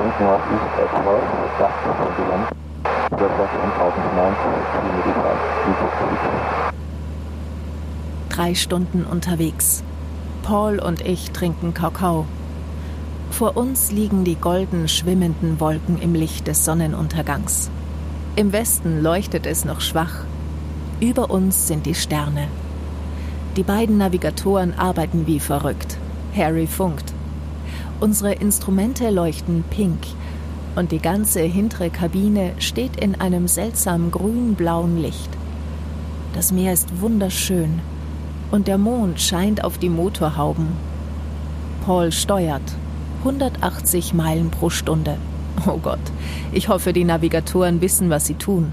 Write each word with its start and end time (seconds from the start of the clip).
Wind 0.00 0.18
Northeast 0.18 0.72
at 0.80 0.88
12 1.02 1.20
with 1.42 1.52
wind 2.30 2.46
Southwest 3.10 3.52
1090 3.52 4.40
km 4.72 5.00
Drei 8.30 8.54
Stunden 8.54 9.04
unterwegs. 9.04 9.82
Paul 10.42 10.78
und 10.78 11.02
ich 11.02 11.32
trinken 11.32 11.74
Kakao. 11.74 12.24
Vor 13.30 13.58
uns 13.58 13.92
liegen 13.92 14.24
die 14.24 14.36
golden 14.36 14.88
schwimmenden 14.88 15.60
Wolken 15.60 16.00
im 16.00 16.14
Licht 16.14 16.46
des 16.46 16.64
Sonnenuntergangs. 16.64 17.70
Im 18.36 18.54
Westen 18.54 19.02
leuchtet 19.02 19.44
es 19.44 19.66
noch 19.66 19.82
schwach. 19.82 20.24
Über 21.00 21.30
uns 21.30 21.66
sind 21.66 21.84
die 21.84 21.94
Sterne. 21.94 22.48
Die 23.56 23.64
beiden 23.64 23.98
Navigatoren 23.98 24.72
arbeiten 24.78 25.26
wie 25.26 25.40
verrückt. 25.40 25.98
Harry 26.34 26.66
funkt. 26.66 27.09
Unsere 28.00 28.32
Instrumente 28.32 29.10
leuchten 29.10 29.62
pink 29.68 29.98
und 30.74 30.90
die 30.90 31.00
ganze 31.00 31.40
hintere 31.40 31.90
Kabine 31.90 32.54
steht 32.58 32.96
in 32.96 33.20
einem 33.20 33.46
seltsam 33.46 34.10
grün-blauen 34.10 34.96
Licht. 34.96 35.28
Das 36.32 36.50
Meer 36.50 36.72
ist 36.72 37.02
wunderschön 37.02 37.80
und 38.50 38.68
der 38.68 38.78
Mond 38.78 39.20
scheint 39.20 39.62
auf 39.64 39.76
die 39.76 39.90
Motorhauben. 39.90 40.68
Paul 41.84 42.10
steuert 42.10 42.62
180 43.18 44.14
Meilen 44.14 44.50
pro 44.50 44.70
Stunde. 44.70 45.18
Oh 45.66 45.76
Gott, 45.76 46.00
ich 46.52 46.68
hoffe, 46.68 46.94
die 46.94 47.04
Navigatoren 47.04 47.82
wissen, 47.82 48.08
was 48.08 48.26
sie 48.26 48.34
tun. 48.34 48.72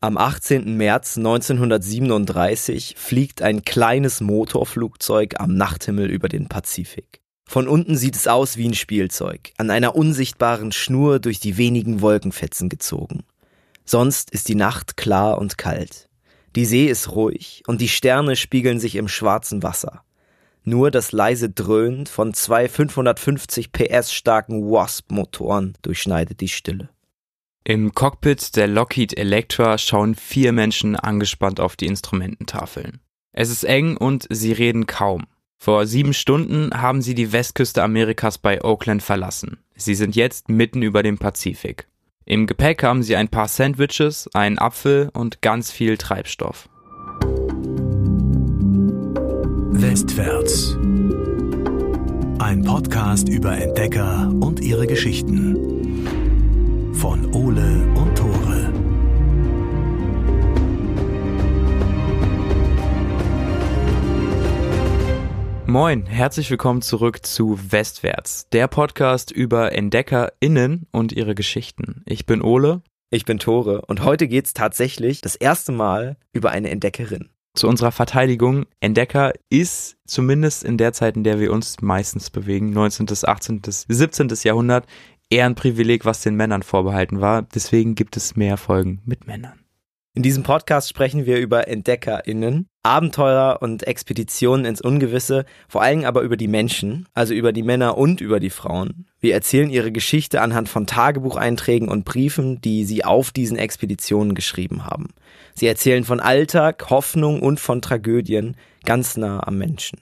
Am 0.00 0.18
18. 0.18 0.76
März 0.76 1.16
1937 1.16 2.96
fliegt 2.98 3.40
ein 3.40 3.62
kleines 3.62 4.20
Motorflugzeug 4.20 5.38
am 5.38 5.54
Nachthimmel 5.54 6.10
über 6.10 6.28
den 6.28 6.48
Pazifik. 6.48 7.21
Von 7.52 7.68
unten 7.68 7.98
sieht 7.98 8.16
es 8.16 8.28
aus 8.28 8.56
wie 8.56 8.66
ein 8.66 8.72
Spielzeug, 8.72 9.52
an 9.58 9.68
einer 9.68 9.94
unsichtbaren 9.94 10.72
Schnur 10.72 11.18
durch 11.18 11.38
die 11.38 11.58
wenigen 11.58 12.00
Wolkenfetzen 12.00 12.70
gezogen. 12.70 13.24
Sonst 13.84 14.30
ist 14.30 14.48
die 14.48 14.54
Nacht 14.54 14.96
klar 14.96 15.36
und 15.36 15.58
kalt. 15.58 16.08
Die 16.56 16.64
See 16.64 16.86
ist 16.86 17.10
ruhig 17.10 17.62
und 17.66 17.82
die 17.82 17.90
Sterne 17.90 18.36
spiegeln 18.36 18.80
sich 18.80 18.96
im 18.96 19.06
schwarzen 19.06 19.62
Wasser. 19.62 20.02
Nur 20.64 20.90
das 20.90 21.12
leise 21.12 21.50
Dröhnen 21.50 22.06
von 22.06 22.32
zwei 22.32 22.70
550 22.70 23.70
PS 23.70 24.14
starken 24.14 24.70
Wasp-Motoren 24.70 25.74
durchschneidet 25.82 26.40
die 26.40 26.48
Stille. 26.48 26.88
Im 27.64 27.92
Cockpit 27.92 28.56
der 28.56 28.66
Lockheed 28.66 29.18
Electra 29.18 29.76
schauen 29.76 30.14
vier 30.14 30.52
Menschen 30.52 30.96
angespannt 30.96 31.60
auf 31.60 31.76
die 31.76 31.88
Instrumententafeln. 31.88 33.00
Es 33.32 33.50
ist 33.50 33.64
eng 33.64 33.98
und 33.98 34.26
sie 34.30 34.52
reden 34.52 34.86
kaum. 34.86 35.26
Vor 35.64 35.86
sieben 35.86 36.12
Stunden 36.12 36.82
haben 36.82 37.02
sie 37.02 37.14
die 37.14 37.30
Westküste 37.32 37.84
Amerikas 37.84 38.36
bei 38.36 38.64
Oakland 38.64 39.00
verlassen. 39.00 39.58
Sie 39.76 39.94
sind 39.94 40.16
jetzt 40.16 40.48
mitten 40.48 40.82
über 40.82 41.04
dem 41.04 41.18
Pazifik. 41.18 41.86
Im 42.24 42.48
Gepäck 42.48 42.82
haben 42.82 43.04
sie 43.04 43.14
ein 43.14 43.28
paar 43.28 43.46
Sandwiches, 43.46 44.28
einen 44.34 44.58
Apfel 44.58 45.08
und 45.12 45.40
ganz 45.40 45.70
viel 45.70 45.96
Treibstoff. 45.98 46.68
Westwärts. 49.70 50.76
Ein 52.40 52.64
Podcast 52.64 53.28
über 53.28 53.56
Entdecker 53.56 54.32
und 54.40 54.58
ihre 54.58 54.88
Geschichten 54.88 55.54
von 56.94 57.32
Ole 57.32 57.86
und 57.94 58.18
Tore. 58.18 58.51
Moin, 65.72 66.04
herzlich 66.04 66.50
willkommen 66.50 66.82
zurück 66.82 67.24
zu 67.24 67.58
Westwärts, 67.72 68.46
der 68.50 68.68
Podcast 68.68 69.30
über 69.30 69.72
EntdeckerInnen 69.72 70.86
und 70.92 71.12
ihre 71.12 71.34
Geschichten. 71.34 72.02
Ich 72.04 72.26
bin 72.26 72.42
Ole. 72.42 72.82
Ich 73.08 73.24
bin 73.24 73.38
Tore 73.38 73.80
und 73.86 74.04
heute 74.04 74.28
geht's 74.28 74.52
tatsächlich 74.52 75.22
das 75.22 75.34
erste 75.34 75.72
Mal 75.72 76.18
über 76.34 76.50
eine 76.50 76.68
Entdeckerin. 76.68 77.30
Zu 77.54 77.68
unserer 77.68 77.90
Verteidigung, 77.90 78.66
Entdecker 78.80 79.32
ist 79.48 79.96
zumindest 80.06 80.62
in 80.62 80.76
der 80.76 80.92
Zeit, 80.92 81.16
in 81.16 81.24
der 81.24 81.40
wir 81.40 81.50
uns 81.50 81.80
meistens 81.80 82.28
bewegen, 82.28 82.68
19., 82.68 83.06
18., 83.22 83.62
17. 83.64 84.28
Jahrhundert, 84.42 84.84
eher 85.30 85.46
ein 85.46 85.54
Privileg, 85.54 86.04
was 86.04 86.20
den 86.20 86.34
Männern 86.34 86.62
vorbehalten 86.62 87.22
war. 87.22 87.40
Deswegen 87.40 87.94
gibt 87.94 88.18
es 88.18 88.36
mehr 88.36 88.58
Folgen 88.58 89.00
mit 89.06 89.26
Männern. 89.26 89.61
In 90.14 90.22
diesem 90.22 90.42
Podcast 90.42 90.90
sprechen 90.90 91.24
wir 91.24 91.38
über 91.38 91.68
EntdeckerInnen, 91.68 92.68
Abenteurer 92.82 93.62
und 93.62 93.86
Expeditionen 93.86 94.66
ins 94.66 94.82
Ungewisse, 94.82 95.46
vor 95.68 95.80
allem 95.80 96.04
aber 96.04 96.20
über 96.20 96.36
die 96.36 96.48
Menschen, 96.48 97.08
also 97.14 97.32
über 97.32 97.54
die 97.54 97.62
Männer 97.62 97.96
und 97.96 98.20
über 98.20 98.38
die 98.38 98.50
Frauen. 98.50 99.06
Wir 99.20 99.32
erzählen 99.32 99.70
ihre 99.70 99.90
Geschichte 99.90 100.42
anhand 100.42 100.68
von 100.68 100.86
Tagebucheinträgen 100.86 101.88
und 101.88 102.04
Briefen, 102.04 102.60
die 102.60 102.84
sie 102.84 103.06
auf 103.06 103.30
diesen 103.30 103.56
Expeditionen 103.56 104.34
geschrieben 104.34 104.84
haben. 104.84 105.14
Sie 105.54 105.66
erzählen 105.66 106.04
von 106.04 106.20
Alltag, 106.20 106.90
Hoffnung 106.90 107.40
und 107.40 107.58
von 107.58 107.80
Tragödien 107.80 108.58
ganz 108.84 109.16
nah 109.16 109.46
am 109.46 109.56
Menschen. 109.56 109.98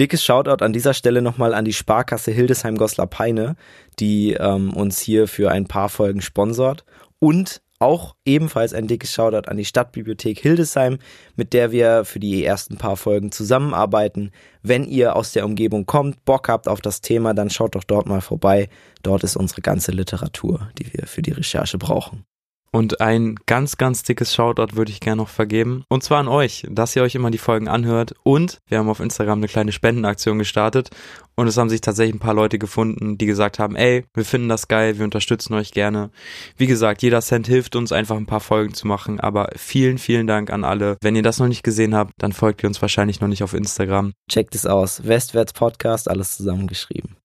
Dickes 0.00 0.24
Shoutout 0.24 0.64
an 0.64 0.72
dieser 0.72 0.94
Stelle 0.94 1.20
nochmal 1.20 1.52
an 1.52 1.66
die 1.66 1.74
Sparkasse 1.74 2.30
Hildesheim-Goslar-Peine, 2.30 3.56
die 3.98 4.32
ähm, 4.32 4.72
uns 4.72 4.98
hier 4.98 5.28
für 5.28 5.50
ein 5.50 5.66
paar 5.66 5.90
Folgen 5.90 6.22
sponsort. 6.22 6.86
Und 7.18 7.60
auch 7.82 8.14
ebenfalls 8.24 8.72
ein 8.72 8.86
dickes 8.86 9.12
Shoutout 9.12 9.50
an 9.50 9.56
die 9.56 9.64
Stadtbibliothek 9.64 10.38
Hildesheim, 10.38 10.98
mit 11.36 11.52
der 11.52 11.72
wir 11.72 12.04
für 12.04 12.20
die 12.20 12.44
ersten 12.44 12.78
paar 12.78 12.96
Folgen 12.96 13.32
zusammenarbeiten. 13.32 14.30
Wenn 14.62 14.84
ihr 14.84 15.16
aus 15.16 15.32
der 15.32 15.44
Umgebung 15.44 15.84
kommt, 15.84 16.24
Bock 16.24 16.48
habt 16.48 16.68
auf 16.68 16.80
das 16.80 17.00
Thema, 17.00 17.34
dann 17.34 17.50
schaut 17.50 17.74
doch 17.74 17.84
dort 17.84 18.06
mal 18.06 18.20
vorbei. 18.20 18.68
Dort 19.02 19.24
ist 19.24 19.36
unsere 19.36 19.62
ganze 19.62 19.90
Literatur, 19.90 20.70
die 20.78 20.92
wir 20.92 21.06
für 21.06 21.22
die 21.22 21.32
Recherche 21.32 21.76
brauchen. 21.76 22.24
Und 22.74 23.02
ein 23.02 23.36
ganz, 23.46 23.76
ganz 23.76 24.02
dickes 24.02 24.34
Shoutout 24.34 24.76
würde 24.76 24.90
ich 24.90 25.00
gerne 25.00 25.20
noch 25.20 25.28
vergeben. 25.28 25.84
Und 25.88 26.02
zwar 26.02 26.20
an 26.20 26.28
euch, 26.28 26.66
dass 26.70 26.96
ihr 26.96 27.02
euch 27.02 27.14
immer 27.14 27.30
die 27.30 27.38
Folgen 27.38 27.68
anhört. 27.68 28.14
Und 28.22 28.60
wir 28.66 28.78
haben 28.78 28.88
auf 28.88 29.00
Instagram 29.00 29.40
eine 29.40 29.48
kleine 29.48 29.72
Spendenaktion 29.72 30.38
gestartet. 30.38 30.88
Und 31.34 31.46
es 31.46 31.56
haben 31.58 31.68
sich 31.68 31.82
tatsächlich 31.82 32.14
ein 32.14 32.20
paar 32.20 32.34
Leute 32.34 32.58
gefunden, 32.58 33.18
die 33.18 33.26
gesagt 33.26 33.58
haben, 33.58 33.76
ey, 33.76 34.04
wir 34.14 34.24
finden 34.24 34.48
das 34.48 34.68
geil, 34.68 34.98
wir 34.98 35.04
unterstützen 35.04 35.54
euch 35.54 35.72
gerne. 35.72 36.10
Wie 36.56 36.66
gesagt, 36.66 37.02
jeder 37.02 37.20
Cent 37.20 37.46
hilft 37.46 37.76
uns 37.76 37.92
einfach 37.92 38.16
ein 38.16 38.26
paar 38.26 38.40
Folgen 38.40 38.72
zu 38.72 38.86
machen. 38.86 39.20
Aber 39.20 39.50
vielen, 39.56 39.98
vielen 39.98 40.26
Dank 40.26 40.50
an 40.50 40.64
alle. 40.64 40.96
Wenn 41.02 41.16
ihr 41.16 41.22
das 41.22 41.38
noch 41.38 41.48
nicht 41.48 41.62
gesehen 41.62 41.94
habt, 41.94 42.12
dann 42.18 42.32
folgt 42.32 42.62
ihr 42.62 42.68
uns 42.68 42.80
wahrscheinlich 42.80 43.20
noch 43.20 43.28
nicht 43.28 43.42
auf 43.42 43.52
Instagram. 43.52 44.12
Checkt 44.30 44.54
es 44.54 44.64
aus. 44.64 45.06
Westwärts 45.06 45.52
Podcast, 45.52 46.08
alles 46.10 46.36
zusammengeschrieben. 46.38 47.21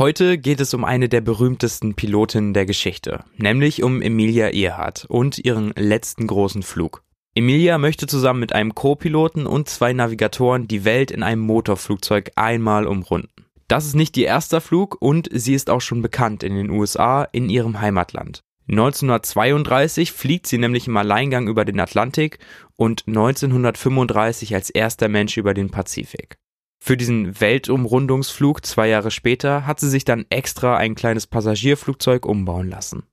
Heute 0.00 0.38
geht 0.38 0.62
es 0.62 0.72
um 0.72 0.86
eine 0.86 1.10
der 1.10 1.20
berühmtesten 1.20 1.92
Pilotinnen 1.92 2.54
der 2.54 2.64
Geschichte, 2.64 3.22
nämlich 3.36 3.82
um 3.82 4.00
Emilia 4.00 4.48
Earhart 4.48 5.04
und 5.10 5.38
ihren 5.38 5.74
letzten 5.76 6.26
großen 6.26 6.62
Flug. 6.62 7.02
Emilia 7.34 7.76
möchte 7.76 8.06
zusammen 8.06 8.40
mit 8.40 8.54
einem 8.54 8.74
Co-Piloten 8.74 9.44
und 9.46 9.68
zwei 9.68 9.92
Navigatoren 9.92 10.66
die 10.66 10.86
Welt 10.86 11.10
in 11.10 11.22
einem 11.22 11.42
Motorflugzeug 11.42 12.30
einmal 12.34 12.86
umrunden. 12.86 13.44
Das 13.68 13.84
ist 13.84 13.94
nicht 13.94 14.16
ihr 14.16 14.26
erster 14.26 14.62
Flug 14.62 14.96
und 15.00 15.28
sie 15.30 15.52
ist 15.52 15.68
auch 15.68 15.82
schon 15.82 16.00
bekannt 16.00 16.44
in 16.44 16.54
den 16.54 16.70
USA, 16.70 17.24
in 17.24 17.50
ihrem 17.50 17.82
Heimatland. 17.82 18.40
1932 18.70 20.12
fliegt 20.12 20.46
sie 20.46 20.56
nämlich 20.56 20.86
im 20.86 20.96
Alleingang 20.96 21.46
über 21.46 21.66
den 21.66 21.78
Atlantik 21.78 22.38
und 22.74 23.04
1935 23.06 24.54
als 24.54 24.70
erster 24.70 25.08
Mensch 25.08 25.36
über 25.36 25.52
den 25.52 25.68
Pazifik. 25.68 26.38
Für 26.82 26.96
diesen 26.96 27.38
Weltumrundungsflug 27.40 28.64
zwei 28.64 28.88
Jahre 28.88 29.10
später 29.10 29.66
hat 29.66 29.78
sie 29.80 29.90
sich 29.90 30.04
dann 30.04 30.24
extra 30.30 30.76
ein 30.76 30.94
kleines 30.94 31.26
Passagierflugzeug 31.26 32.24
umbauen 32.24 32.70
lassen. 32.70 33.04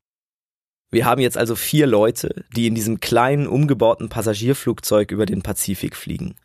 Wir 0.89 1.05
haben 1.05 1.19
jetzt 1.19 1.37
also 1.37 1.55
vier 1.55 1.85
Leute, 1.85 2.45
die 2.55 2.65
in 2.65 2.75
diesem 2.75 3.01
kleinen 3.01 3.45
umgebauten 3.45 4.07
Passagierflugzeug 4.07 5.11
über 5.11 5.25
den 5.25 5.41
Pazifik 5.41 5.97
fliegen. 5.97 6.35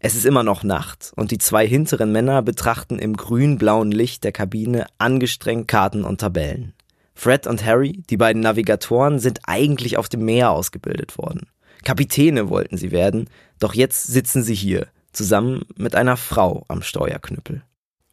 Es 0.00 0.16
ist 0.16 0.26
immer 0.26 0.42
noch 0.42 0.64
Nacht 0.64 1.12
und 1.14 1.30
die 1.30 1.38
zwei 1.38 1.66
hinteren 1.66 2.10
Männer 2.10 2.42
betrachten 2.42 2.98
im 2.98 3.16
grün-blauen 3.16 3.92
Licht 3.92 4.24
der 4.24 4.32
Kabine 4.32 4.86
angestrengt 4.98 5.68
Karten 5.68 6.04
und 6.04 6.20
Tabellen. 6.20 6.74
Fred 7.14 7.46
und 7.46 7.64
Harry, 7.64 8.02
die 8.10 8.16
beiden 8.16 8.42
Navigatoren, 8.42 9.20
sind 9.20 9.40
eigentlich 9.44 9.96
auf 9.96 10.08
dem 10.08 10.24
Meer 10.24 10.50
ausgebildet 10.50 11.16
worden. 11.16 11.46
Kapitäne 11.84 12.50
wollten 12.50 12.76
sie 12.76 12.90
werden, 12.90 13.30
doch 13.60 13.74
jetzt 13.74 14.08
sitzen 14.08 14.42
sie 14.42 14.54
hier, 14.54 14.88
zusammen 15.16 15.62
mit 15.76 15.94
einer 15.94 16.16
Frau 16.16 16.64
am 16.68 16.82
Steuerknüppel. 16.82 17.62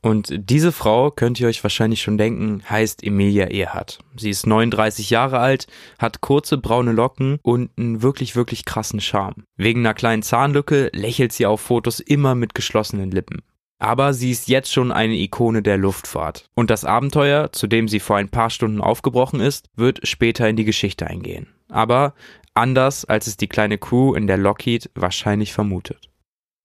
Und 0.03 0.33
diese 0.33 0.71
Frau, 0.71 1.11
könnt 1.11 1.39
ihr 1.39 1.47
euch 1.47 1.61
wahrscheinlich 1.61 2.01
schon 2.01 2.17
denken, 2.17 2.63
heißt 2.67 3.03
Emilia 3.03 3.51
Earhart. 3.51 3.99
Sie 4.15 4.31
ist 4.31 4.47
39 4.47 5.11
Jahre 5.11 5.37
alt, 5.37 5.67
hat 5.99 6.21
kurze 6.21 6.57
braune 6.57 6.91
Locken 6.91 7.37
und 7.43 7.69
einen 7.77 8.01
wirklich, 8.01 8.35
wirklich 8.35 8.65
krassen 8.65 8.99
Charme. 8.99 9.43
Wegen 9.57 9.81
einer 9.81 9.93
kleinen 9.93 10.23
Zahnlücke 10.23 10.89
lächelt 10.93 11.33
sie 11.33 11.45
auf 11.45 11.61
Fotos 11.61 11.99
immer 11.99 12.33
mit 12.33 12.55
geschlossenen 12.55 13.11
Lippen. 13.11 13.43
Aber 13.77 14.13
sie 14.13 14.31
ist 14.31 14.47
jetzt 14.47 14.71
schon 14.71 14.91
eine 14.91 15.15
Ikone 15.15 15.61
der 15.61 15.77
Luftfahrt. 15.77 16.49
Und 16.55 16.69
das 16.71 16.85
Abenteuer, 16.85 17.51
zu 17.51 17.67
dem 17.67 17.87
sie 17.87 17.99
vor 17.99 18.17
ein 18.17 18.29
paar 18.29 18.49
Stunden 18.49 18.81
aufgebrochen 18.81 19.39
ist, 19.39 19.69
wird 19.75 20.07
später 20.07 20.47
in 20.49 20.55
die 20.55 20.65
Geschichte 20.65 21.07
eingehen. 21.07 21.47
Aber 21.69 22.13
anders, 22.53 23.05
als 23.05 23.27
es 23.27 23.37
die 23.37 23.47
kleine 23.47 23.77
Crew 23.77 24.13
in 24.13 24.27
der 24.27 24.37
Lockheed 24.37 24.89
wahrscheinlich 24.93 25.53
vermutet. 25.53 26.10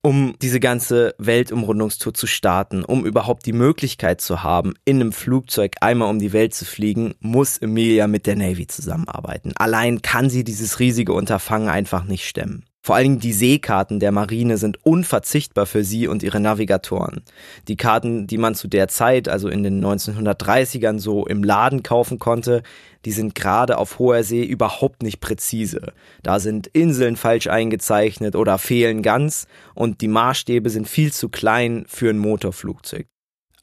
Um 0.06 0.36
diese 0.40 0.60
ganze 0.60 1.16
Weltumrundungstour 1.18 2.14
zu 2.14 2.28
starten, 2.28 2.84
um 2.84 3.04
überhaupt 3.04 3.44
die 3.44 3.52
Möglichkeit 3.52 4.20
zu 4.20 4.44
haben, 4.44 4.74
in 4.84 5.00
einem 5.00 5.10
Flugzeug 5.10 5.72
einmal 5.80 6.08
um 6.08 6.20
die 6.20 6.32
Welt 6.32 6.54
zu 6.54 6.64
fliegen, 6.64 7.16
muss 7.18 7.58
Emilia 7.58 8.06
mit 8.06 8.28
der 8.28 8.36
Navy 8.36 8.68
zusammenarbeiten. 8.68 9.52
Allein 9.56 10.02
kann 10.02 10.30
sie 10.30 10.44
dieses 10.44 10.78
riesige 10.78 11.12
Unterfangen 11.12 11.68
einfach 11.68 12.04
nicht 12.04 12.24
stemmen. 12.24 12.66
Vor 12.86 12.94
allen 12.94 13.04
Dingen 13.04 13.18
die 13.18 13.32
Seekarten 13.32 13.98
der 13.98 14.12
Marine 14.12 14.58
sind 14.58 14.78
unverzichtbar 14.86 15.66
für 15.66 15.82
sie 15.82 16.06
und 16.06 16.22
ihre 16.22 16.38
Navigatoren. 16.38 17.22
Die 17.66 17.76
Karten, 17.76 18.28
die 18.28 18.38
man 18.38 18.54
zu 18.54 18.68
der 18.68 18.86
Zeit, 18.86 19.28
also 19.28 19.48
in 19.48 19.64
den 19.64 19.84
1930ern 19.84 21.00
so 21.00 21.26
im 21.26 21.42
Laden 21.42 21.82
kaufen 21.82 22.20
konnte, 22.20 22.62
die 23.04 23.10
sind 23.10 23.34
gerade 23.34 23.78
auf 23.78 23.98
hoher 23.98 24.22
See 24.22 24.44
überhaupt 24.44 25.02
nicht 25.02 25.18
präzise. 25.18 25.94
Da 26.22 26.38
sind 26.38 26.68
Inseln 26.68 27.16
falsch 27.16 27.48
eingezeichnet 27.48 28.36
oder 28.36 28.56
fehlen 28.56 29.02
ganz 29.02 29.48
und 29.74 30.00
die 30.00 30.06
Maßstäbe 30.06 30.70
sind 30.70 30.86
viel 30.86 31.12
zu 31.12 31.28
klein 31.28 31.86
für 31.88 32.10
ein 32.10 32.18
Motorflugzeug. 32.18 33.08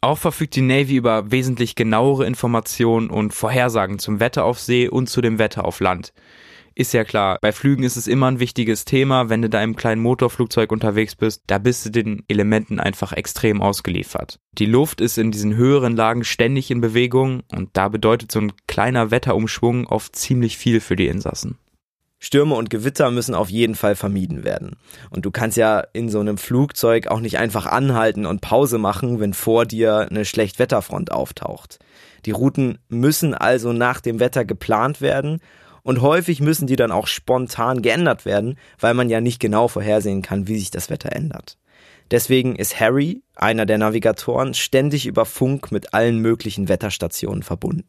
Auch 0.02 0.18
verfügt 0.18 0.58
die 0.58 0.62
Navy 0.62 0.98
über 0.98 1.32
wesentlich 1.32 1.76
genauere 1.76 2.26
Informationen 2.26 3.10
und 3.10 3.34
Vorhersagen 3.34 4.00
zum 4.00 4.20
Wetter 4.20 4.44
auf 4.44 4.60
See 4.60 4.90
und 4.90 5.08
zu 5.08 5.22
dem 5.22 5.40
Wetter 5.40 5.64
auf 5.64 5.80
Land 5.80 6.12
ist 6.76 6.94
ja 6.94 7.04
klar, 7.04 7.38
bei 7.42 7.52
Flügen 7.52 7.84
ist 7.84 7.98
es 7.98 8.08
immer 8.08 8.28
ein 8.28 8.40
wichtiges 8.40 8.86
Thema, 8.86 9.30
wenn 9.30 9.42
du 9.42 9.50
da 9.50 9.62
im 9.62 9.76
kleinen 9.76 10.02
Motorflugzeug 10.02 10.72
unterwegs 10.72 11.16
bist, 11.16 11.44
da 11.48 11.58
bist 11.58 11.86
du 11.86 11.90
den 11.90 12.24
Elementen 12.28 12.80
einfach 12.80 13.14
extrem 13.14 13.62
ausgeliefert. 13.62 14.40
Die 14.54 14.66
Luft 14.66 15.02
ist 15.02 15.18
in 15.18 15.32
diesen 15.32 15.56
höheren 15.56 15.96
Lagen 15.96 16.24
ständig 16.24 16.72
in 16.72 16.82
Bewegung 16.82 17.44
und 17.52 17.70
da 17.74 17.90
bedeutet 17.90 18.32
so 18.32 18.40
ein 18.40 18.54
kleiner 18.68 19.12
Wetterumschwung 19.12 19.88
oft 19.88 20.16
ziemlich 20.16 20.58
viel 20.58 20.80
für 20.80 20.96
die 20.96 21.08
Insassen. 21.08 21.58
Stürme 22.24 22.56
und 22.56 22.70
Gewitter 22.70 23.12
müssen 23.12 23.36
auf 23.36 23.50
jeden 23.50 23.76
Fall 23.76 23.98
vermieden 23.98 24.46
werden. 24.46 24.78
Und 25.10 25.26
du 25.26 25.32
kannst 25.32 25.58
ja 25.58 25.84
in 25.92 26.08
so 26.08 26.22
einem 26.22 26.38
Flugzeug 26.38 27.08
auch 27.08 27.20
nicht 27.20 27.38
einfach 27.38 27.66
anhalten 27.66 28.26
und 28.26 28.40
Pause 28.40 28.78
machen, 28.78 29.20
wenn 29.20 29.34
vor 29.34 29.66
dir 29.66 30.08
eine 30.10 30.24
Schlechtwetterfront 30.24 31.12
auftaucht. 31.12 31.80
Die 32.26 32.32
Routen 32.32 32.80
müssen 32.88 33.34
also 33.34 33.74
nach 33.74 34.00
dem 34.00 34.22
Wetter 34.22 34.46
geplant 34.46 35.02
werden 35.02 35.42
und 35.84 36.02
häufig 36.02 36.42
müssen 36.42 36.68
die 36.68 36.76
dann 36.76 36.92
auch 36.92 37.08
spontan 37.08 37.82
geändert 37.82 38.26
werden, 38.26 38.58
weil 38.80 38.94
man 38.94 39.10
ja 39.10 39.22
nicht 39.22 39.40
genau 39.40 39.68
vorhersehen 39.68 40.22
kann, 40.22 40.48
wie 40.48 40.58
sich 40.58 40.72
das 40.72 40.90
Wetter 40.90 41.12
ändert. 41.14 41.58
Deswegen 42.12 42.56
ist 42.56 42.80
Harry, 42.80 43.24
einer 43.36 43.66
der 43.66 43.78
Navigatoren, 43.78 44.54
ständig 44.54 45.06
über 45.06 45.26
Funk 45.26 45.72
mit 45.72 45.94
allen 45.94 46.20
möglichen 46.20 46.70
Wetterstationen 46.70 47.44
verbunden. 47.44 47.88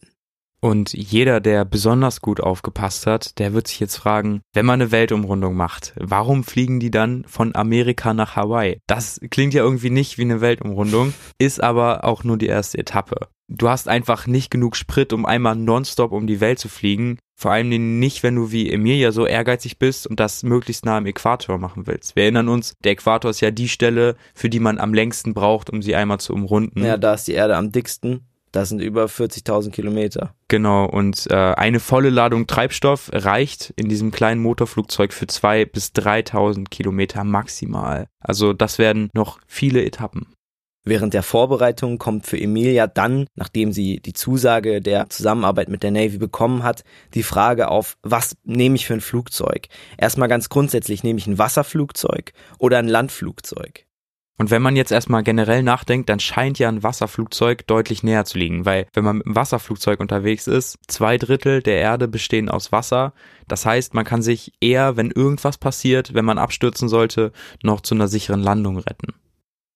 Und 0.65 0.95
jeder, 0.95 1.41
der 1.41 1.67
besonders 1.67 2.23
gut 2.23 2.41
aufgepasst 2.41 3.07
hat, 3.07 3.39
der 3.39 3.53
wird 3.53 3.69
sich 3.69 3.81
jetzt 3.81 3.97
fragen, 3.97 4.41
wenn 4.55 4.65
man 4.65 4.81
eine 4.81 4.91
Weltumrundung 4.91 5.55
macht, 5.55 5.93
warum 5.97 6.43
fliegen 6.43 6.81
die 6.81 6.91
dann 6.91 7.27
von 7.29 7.55
Amerika 7.55 8.15
nach 8.15 8.35
Hawaii? 8.35 8.79
Das 8.87 9.21
klingt 9.31 9.53
ja 9.53 9.63
irgendwie 9.63 9.91
nicht 9.91 10.17
wie 10.17 10.23
eine 10.23 10.41
Weltumrundung, 10.41 11.13
ist 11.39 11.63
aber 11.63 12.05
auch 12.05 12.25
nur 12.25 12.39
die 12.39 12.47
erste 12.47 12.79
Etappe. 12.79 13.29
Du 13.49 13.69
hast 13.69 13.89
einfach 13.89 14.27
nicht 14.27 14.51
genug 14.51 14.75
Sprit, 14.77 15.13
um 15.13 15.27
einmal 15.27 15.55
nonstop 15.55 16.13
um 16.13 16.27
die 16.27 16.41
Welt 16.41 16.59
zu 16.59 16.71
fliegen. 16.71 17.19
Vor 17.37 17.51
allem 17.51 17.99
nicht, 17.99 18.23
wenn 18.23 18.37
du 18.37 18.53
wie 18.53 18.71
Emilia 18.71 19.13
so 19.13 19.27
ehrgeizig 19.27 19.79
bist 19.79 20.07
und 20.07 20.21
das 20.21 20.43
möglichst 20.43 20.85
nah 20.85 20.97
am 20.97 21.07
Äquator 21.07 21.59
machen 21.59 21.87
willst. 21.87 22.17
Wir 22.17 22.25
erinnern 22.25 22.49
uns, 22.49 22.75
der 22.85 22.93
Äquator 22.93 23.31
ist 23.31 23.41
ja 23.41 23.51
die 23.51 23.69
Stelle, 23.69 24.17
für 24.35 24.49
die 24.49 24.61
man 24.61 24.79
am 24.79 24.95
längsten 24.95 25.35
braucht, 25.35 25.71
um 25.71 25.83
sie 25.83 25.97
einmal 25.97 26.21
zu 26.21 26.33
umrunden. 26.33 26.85
Ja, 26.85 26.97
da 26.97 27.15
ist 27.15 27.27
die 27.27 27.33
Erde 27.33 27.57
am 27.57 27.73
dicksten. 27.73 28.27
Das 28.55 28.69
sind 28.69 28.81
über 28.81 29.07
40.000 29.07 29.73
Kilometer. 29.73 30.33
Genau, 30.47 30.87
und 30.87 31.27
äh, 31.29 31.35
eine 31.35 31.81
volle 31.81 32.11
Ladung 32.11 32.47
Treibstoff 32.47 33.11
reicht 33.13 33.73
in 33.75 33.89
diesem 33.89 34.13
kleinen 34.13 34.41
Motorflugzeug 34.41 35.13
für 35.13 35.25
2.000 35.25 35.73
bis 35.73 35.89
3.000 35.89 36.69
Kilometer 36.69 37.25
maximal. 37.25 38.07
Also 38.21 38.53
das 38.53 38.79
werden 38.79 39.11
noch 39.13 39.41
viele 39.49 39.85
Etappen. 39.85 40.34
Während 40.87 41.15
der 41.15 41.23
Vorbereitung 41.23 41.97
kommt 41.97 42.27
für 42.27 42.39
Emilia 42.39 42.87
dann, 42.87 43.27
nachdem 43.37 43.73
sie 43.73 44.01
die 44.01 44.13
Zusage 44.13 44.83
der 44.83 45.09
Zusammenarbeit 45.09 45.71
mit 45.71 45.83
der 45.83 45.91
Navy 45.91 46.19
bekommen 46.19 46.63
hat, 46.63 46.85
die 47.15 47.23
Frage 47.23 47.69
auf, 47.69 47.97
was 48.03 48.37
nehme 48.45 48.77
ich 48.77 48.87
für 48.87 48.93
ein 48.93 49.01
Flugzeug? 49.01 49.69
Erstmal 49.97 50.29
ganz 50.29 50.51
grundsätzlich, 50.51 51.03
nehme 51.03 51.19
ich 51.19 51.27
ein 51.27 51.39
Wasserflugzeug 51.39 52.33
oder 52.59 52.79
ein 52.79 52.89
Landflugzeug? 52.89 53.87
Und 54.37 54.51
wenn 54.51 54.63
man 54.63 54.77
jetzt 54.77 54.91
erstmal 54.91 55.23
generell 55.23 55.63
nachdenkt, 55.63 56.09
dann 56.09 56.21
scheint 56.21 56.59
ja 56.59 56.69
ein 56.69 56.83
Wasserflugzeug 56.83 57.67
deutlich 57.67 58.03
näher 58.03 58.25
zu 58.27 58.37
liegen, 58.37 58.67
weil 58.67 58.87
wenn 58.93 59.05
man 59.05 59.19
mit 59.19 59.27
einem 59.27 59.37
Wasserflugzeug 59.37 60.01
unterwegs 60.01 60.49
ist, 60.49 60.77
zwei 60.89 61.17
Drittel 61.17 61.63
der 61.63 61.79
Erde 61.79 62.09
bestehen 62.09 62.51
aus 62.51 62.73
Wasser. 62.73 63.15
Das 63.47 63.65
heißt, 63.65 63.95
man 63.95 64.05
kann 64.05 64.23
sich 64.23 64.53
eher, 64.61 64.97
wenn 64.97 65.13
irgendwas 65.13 65.57
passiert, 65.57 66.13
wenn 66.13 66.25
man 66.25 66.39
abstürzen 66.39 66.89
sollte, 66.89 67.33
noch 67.63 67.81
zu 67.81 67.95
einer 67.95 68.09
sicheren 68.09 68.43
Landung 68.43 68.79
retten. 68.79 69.15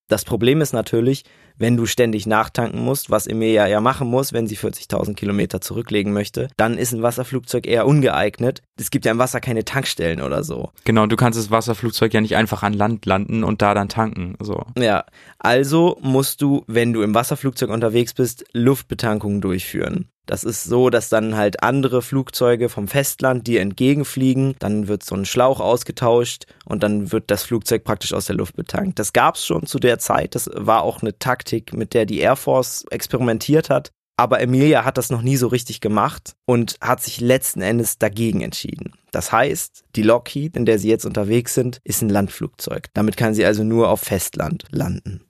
Das 0.08 0.24
Problem 0.24 0.62
ist 0.62 0.72
natürlich, 0.72 1.24
wenn 1.58 1.76
du 1.76 1.84
ständig 1.84 2.26
nachtanken 2.26 2.82
musst, 2.82 3.10
was 3.10 3.26
Emilia 3.26 3.66
ja 3.66 3.80
machen 3.80 4.08
muss, 4.08 4.32
wenn 4.32 4.46
sie 4.46 4.56
40.000 4.56 5.14
Kilometer 5.14 5.60
zurücklegen 5.60 6.12
möchte, 6.14 6.48
dann 6.56 6.78
ist 6.78 6.92
ein 6.92 7.02
Wasserflugzeug 7.02 7.66
eher 7.66 7.86
ungeeignet. 7.86 8.62
Es 8.78 8.90
gibt 8.90 9.04
ja 9.04 9.12
im 9.12 9.18
Wasser 9.18 9.40
keine 9.40 9.64
Tankstellen 9.64 10.22
oder 10.22 10.44
so. 10.44 10.70
Genau, 10.84 11.06
du 11.06 11.16
kannst 11.16 11.38
das 11.38 11.50
Wasserflugzeug 11.50 12.14
ja 12.14 12.22
nicht 12.22 12.36
einfach 12.36 12.62
an 12.62 12.72
Land 12.72 13.04
landen 13.04 13.44
und 13.44 13.60
da 13.60 13.74
dann 13.74 13.90
tanken, 13.90 14.36
so. 14.40 14.64
Ja, 14.78 15.04
also 15.38 15.98
musst 16.00 16.40
du, 16.40 16.64
wenn 16.66 16.92
du 16.94 17.02
im 17.02 17.14
Wasserflugzeug 17.14 17.68
unterwegs 17.68 18.14
bist, 18.14 18.44
Luftbetankungen 18.52 19.42
durchführen. 19.42 20.08
Das 20.28 20.44
ist 20.44 20.64
so, 20.64 20.90
dass 20.90 21.08
dann 21.08 21.36
halt 21.36 21.62
andere 21.62 22.02
Flugzeuge 22.02 22.68
vom 22.68 22.86
Festland 22.86 23.46
dir 23.46 23.62
entgegenfliegen, 23.62 24.56
dann 24.58 24.86
wird 24.86 25.02
so 25.02 25.14
ein 25.14 25.24
Schlauch 25.24 25.58
ausgetauscht 25.58 26.44
und 26.66 26.82
dann 26.82 27.10
wird 27.10 27.30
das 27.30 27.44
Flugzeug 27.44 27.82
praktisch 27.82 28.12
aus 28.12 28.26
der 28.26 28.36
Luft 28.36 28.54
betankt. 28.54 28.98
Das 28.98 29.14
gab's 29.14 29.46
schon 29.46 29.64
zu 29.64 29.78
der 29.78 29.98
Zeit, 29.98 30.34
das 30.34 30.50
war 30.52 30.82
auch 30.82 31.00
eine 31.00 31.18
Taktik, 31.18 31.72
mit 31.72 31.94
der 31.94 32.04
die 32.04 32.18
Air 32.18 32.36
Force 32.36 32.84
experimentiert 32.90 33.70
hat. 33.70 33.90
Aber 34.18 34.40
Emilia 34.40 34.84
hat 34.84 34.98
das 34.98 35.10
noch 35.10 35.22
nie 35.22 35.36
so 35.36 35.46
richtig 35.46 35.80
gemacht 35.80 36.34
und 36.44 36.76
hat 36.82 37.00
sich 37.00 37.20
letzten 37.20 37.62
Endes 37.62 37.98
dagegen 37.98 38.42
entschieden. 38.42 38.92
Das 39.12 39.32
heißt, 39.32 39.84
die 39.96 40.02
Lockheed, 40.02 40.56
in 40.56 40.66
der 40.66 40.78
sie 40.78 40.90
jetzt 40.90 41.06
unterwegs 41.06 41.54
sind, 41.54 41.80
ist 41.84 42.02
ein 42.02 42.10
Landflugzeug. 42.10 42.88
Damit 42.92 43.16
kann 43.16 43.32
sie 43.32 43.46
also 43.46 43.64
nur 43.64 43.88
auf 43.88 44.00
Festland 44.00 44.64
landen. 44.72 45.22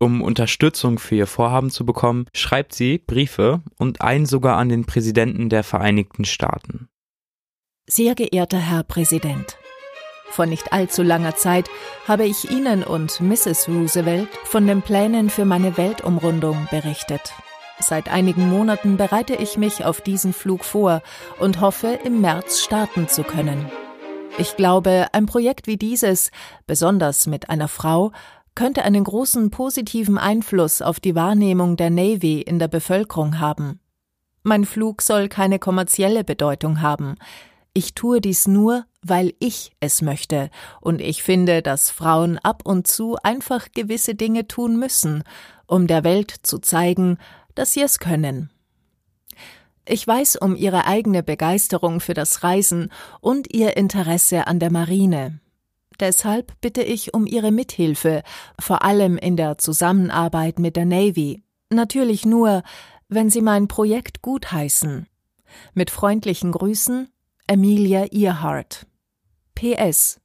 Um 0.00 0.22
Unterstützung 0.22 0.98
für 0.98 1.16
ihr 1.16 1.26
Vorhaben 1.26 1.70
zu 1.70 1.84
bekommen, 1.84 2.26
schreibt 2.32 2.74
sie 2.74 2.98
Briefe 2.98 3.62
und 3.78 4.00
einen 4.00 4.26
sogar 4.26 4.56
an 4.56 4.68
den 4.68 4.84
Präsidenten 4.84 5.48
der 5.48 5.64
Vereinigten 5.64 6.24
Staaten. 6.24 6.88
Sehr 7.88 8.14
geehrter 8.14 8.58
Herr 8.58 8.84
Präsident, 8.84 9.58
vor 10.30 10.46
nicht 10.46 10.72
allzu 10.72 11.02
langer 11.02 11.36
Zeit 11.36 11.68
habe 12.06 12.24
ich 12.24 12.50
Ihnen 12.50 12.84
und 12.84 13.20
Mrs. 13.20 13.68
Roosevelt 13.68 14.28
von 14.44 14.66
den 14.66 14.82
Plänen 14.82 15.30
für 15.30 15.44
meine 15.44 15.76
Weltumrundung 15.76 16.68
berichtet. 16.70 17.32
Seit 17.80 18.08
einigen 18.08 18.48
Monaten 18.48 18.96
bereite 18.96 19.34
ich 19.34 19.56
mich 19.56 19.84
auf 19.84 20.00
diesen 20.00 20.32
Flug 20.32 20.64
vor 20.64 21.02
und 21.38 21.60
hoffe, 21.60 21.98
im 22.04 22.20
März 22.20 22.60
starten 22.60 23.08
zu 23.08 23.22
können. 23.22 23.70
Ich 24.36 24.56
glaube, 24.56 25.06
ein 25.12 25.26
Projekt 25.26 25.66
wie 25.66 25.76
dieses, 25.76 26.30
besonders 26.66 27.26
mit 27.26 27.50
einer 27.50 27.68
Frau, 27.68 28.12
könnte 28.58 28.82
einen 28.82 29.04
großen 29.04 29.52
positiven 29.52 30.18
Einfluss 30.18 30.82
auf 30.82 30.98
die 30.98 31.14
Wahrnehmung 31.14 31.76
der 31.76 31.90
Navy 31.90 32.40
in 32.40 32.58
der 32.58 32.66
Bevölkerung 32.66 33.38
haben. 33.38 33.78
Mein 34.42 34.64
Flug 34.64 35.00
soll 35.00 35.28
keine 35.28 35.60
kommerzielle 35.60 36.24
Bedeutung 36.24 36.80
haben. 36.80 37.14
Ich 37.72 37.94
tue 37.94 38.20
dies 38.20 38.48
nur, 38.48 38.84
weil 39.00 39.32
ich 39.38 39.70
es 39.78 40.02
möchte, 40.02 40.50
und 40.80 41.00
ich 41.00 41.22
finde, 41.22 41.62
dass 41.62 41.90
Frauen 41.90 42.36
ab 42.38 42.62
und 42.64 42.88
zu 42.88 43.16
einfach 43.22 43.68
gewisse 43.70 44.16
Dinge 44.16 44.48
tun 44.48 44.76
müssen, 44.76 45.22
um 45.68 45.86
der 45.86 46.02
Welt 46.02 46.34
zu 46.42 46.58
zeigen, 46.58 47.18
dass 47.54 47.74
sie 47.74 47.82
es 47.82 48.00
können. 48.00 48.50
Ich 49.86 50.04
weiß 50.04 50.34
um 50.34 50.56
ihre 50.56 50.84
eigene 50.84 51.22
Begeisterung 51.22 52.00
für 52.00 52.14
das 52.14 52.42
Reisen 52.42 52.90
und 53.20 53.54
ihr 53.54 53.76
Interesse 53.76 54.48
an 54.48 54.58
der 54.58 54.72
Marine. 54.72 55.38
Deshalb 56.00 56.52
bitte 56.60 56.82
ich 56.82 57.14
um 57.14 57.26
Ihre 57.26 57.50
Mithilfe, 57.50 58.22
vor 58.58 58.82
allem 58.82 59.18
in 59.18 59.36
der 59.36 59.58
Zusammenarbeit 59.58 60.58
mit 60.58 60.76
der 60.76 60.84
Navy. 60.84 61.42
Natürlich 61.70 62.24
nur, 62.24 62.62
wenn 63.08 63.30
Sie 63.30 63.42
mein 63.42 63.68
Projekt 63.68 64.22
gutheißen. 64.22 65.06
Mit 65.74 65.90
freundlichen 65.90 66.52
Grüßen, 66.52 67.08
Emilia 67.46 68.06
Earhart. 68.12 68.86
PS. 69.54 70.20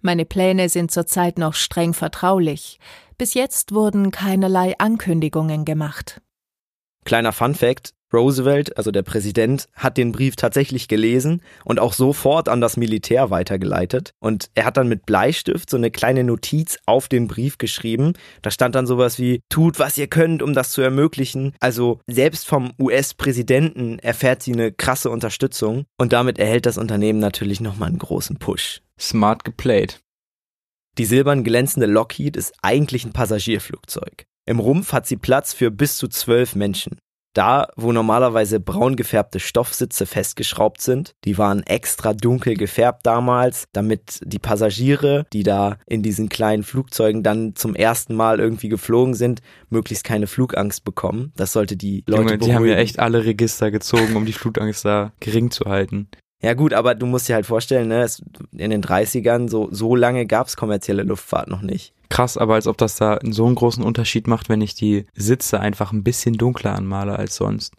Meine 0.00 0.24
Pläne 0.24 0.68
sind 0.68 0.90
zurzeit 0.90 1.38
noch 1.38 1.54
streng 1.54 1.92
vertraulich. 1.92 2.78
Bis 3.18 3.34
jetzt 3.34 3.74
wurden 3.74 4.10
keinerlei 4.10 4.78
Ankündigungen 4.78 5.66
gemacht. 5.66 6.22
Kleiner 7.04 7.32
Fun 7.32 7.54
Fact, 7.54 7.92
Roosevelt, 8.12 8.76
also 8.76 8.90
der 8.90 9.02
Präsident, 9.02 9.68
hat 9.74 9.96
den 9.96 10.12
Brief 10.12 10.36
tatsächlich 10.36 10.88
gelesen 10.88 11.42
und 11.64 11.78
auch 11.78 11.92
sofort 11.92 12.48
an 12.48 12.60
das 12.60 12.76
Militär 12.76 13.30
weitergeleitet. 13.30 14.12
Und 14.20 14.50
er 14.54 14.64
hat 14.64 14.76
dann 14.76 14.88
mit 14.88 15.06
Bleistift 15.06 15.70
so 15.70 15.76
eine 15.76 15.90
kleine 15.90 16.24
Notiz 16.24 16.78
auf 16.86 17.08
den 17.08 17.28
Brief 17.28 17.58
geschrieben. 17.58 18.14
Da 18.42 18.50
stand 18.50 18.74
dann 18.74 18.86
sowas 18.86 19.18
wie, 19.18 19.40
tut, 19.48 19.78
was 19.78 19.98
ihr 19.98 20.06
könnt, 20.06 20.42
um 20.42 20.54
das 20.54 20.72
zu 20.72 20.82
ermöglichen. 20.82 21.54
Also 21.60 22.00
selbst 22.06 22.46
vom 22.46 22.72
US-Präsidenten 22.78 23.98
erfährt 23.98 24.42
sie 24.42 24.52
eine 24.52 24.72
krasse 24.72 25.10
Unterstützung 25.10 25.84
und 25.98 26.12
damit 26.12 26.38
erhält 26.38 26.66
das 26.66 26.78
Unternehmen 26.78 27.18
natürlich 27.18 27.60
nochmal 27.60 27.88
einen 27.88 27.98
großen 27.98 28.36
Push. 28.36 28.82
Smart 28.98 29.44
geplayed. 29.44 30.00
Die 30.98 31.04
silbern 31.04 31.44
glänzende 31.44 31.86
Lockheed 31.86 32.36
ist 32.36 32.52
eigentlich 32.62 33.04
ein 33.04 33.12
Passagierflugzeug. 33.12 34.26
Im 34.46 34.58
Rumpf 34.58 34.92
hat 34.92 35.06
sie 35.06 35.16
Platz 35.16 35.52
für 35.52 35.70
bis 35.70 35.96
zu 35.96 36.08
zwölf 36.08 36.54
Menschen. 36.54 36.98
Da, 37.32 37.68
wo 37.76 37.92
normalerweise 37.92 38.58
braun 38.58 38.96
gefärbte 38.96 39.38
Stoffsitze 39.38 40.06
festgeschraubt 40.06 40.80
sind, 40.80 41.14
die 41.24 41.38
waren 41.38 41.62
extra 41.62 42.12
dunkel 42.12 42.54
gefärbt 42.54 43.06
damals, 43.06 43.68
damit 43.72 44.20
die 44.24 44.38
Passagiere, 44.38 45.26
die 45.32 45.44
da 45.44 45.78
in 45.86 46.02
diesen 46.02 46.28
kleinen 46.28 46.64
Flugzeugen 46.64 47.22
dann 47.22 47.54
zum 47.54 47.74
ersten 47.76 48.14
Mal 48.14 48.40
irgendwie 48.40 48.68
geflogen 48.68 49.14
sind, 49.14 49.42
möglichst 49.68 50.04
keine 50.04 50.26
Flugangst 50.26 50.84
bekommen. 50.84 51.32
Das 51.36 51.52
sollte 51.52 51.76
die 51.76 52.02
Leute 52.06 52.22
Junge, 52.22 52.38
die 52.38 52.54
haben 52.54 52.66
ja 52.66 52.76
echt 52.76 52.98
alle 52.98 53.24
Register 53.24 53.70
gezogen, 53.70 54.16
um 54.16 54.26
die 54.26 54.32
Flugangst 54.32 54.84
da 54.84 55.12
gering 55.20 55.50
zu 55.50 55.66
halten. 55.66 56.08
Ja 56.42 56.54
gut, 56.54 56.72
aber 56.72 56.94
du 56.94 57.06
musst 57.06 57.28
dir 57.28 57.34
halt 57.34 57.46
vorstellen, 57.46 57.88
ne, 57.88 58.06
in 58.52 58.70
den 58.70 58.82
30ern, 58.82 59.48
so, 59.48 59.68
so 59.70 59.94
lange 59.94 60.26
gab's 60.26 60.56
kommerzielle 60.56 61.02
Luftfahrt 61.02 61.48
noch 61.48 61.60
nicht. 61.60 61.92
Krass, 62.08 62.38
aber 62.38 62.54
als 62.54 62.66
ob 62.66 62.78
das 62.78 62.96
da 62.96 63.18
so 63.22 63.46
einen 63.46 63.54
großen 63.54 63.84
Unterschied 63.84 64.26
macht, 64.26 64.48
wenn 64.48 64.62
ich 64.62 64.74
die 64.74 65.06
Sitze 65.14 65.60
einfach 65.60 65.92
ein 65.92 66.02
bisschen 66.02 66.34
dunkler 66.34 66.74
anmale 66.74 67.16
als 67.16 67.36
sonst. 67.36 67.74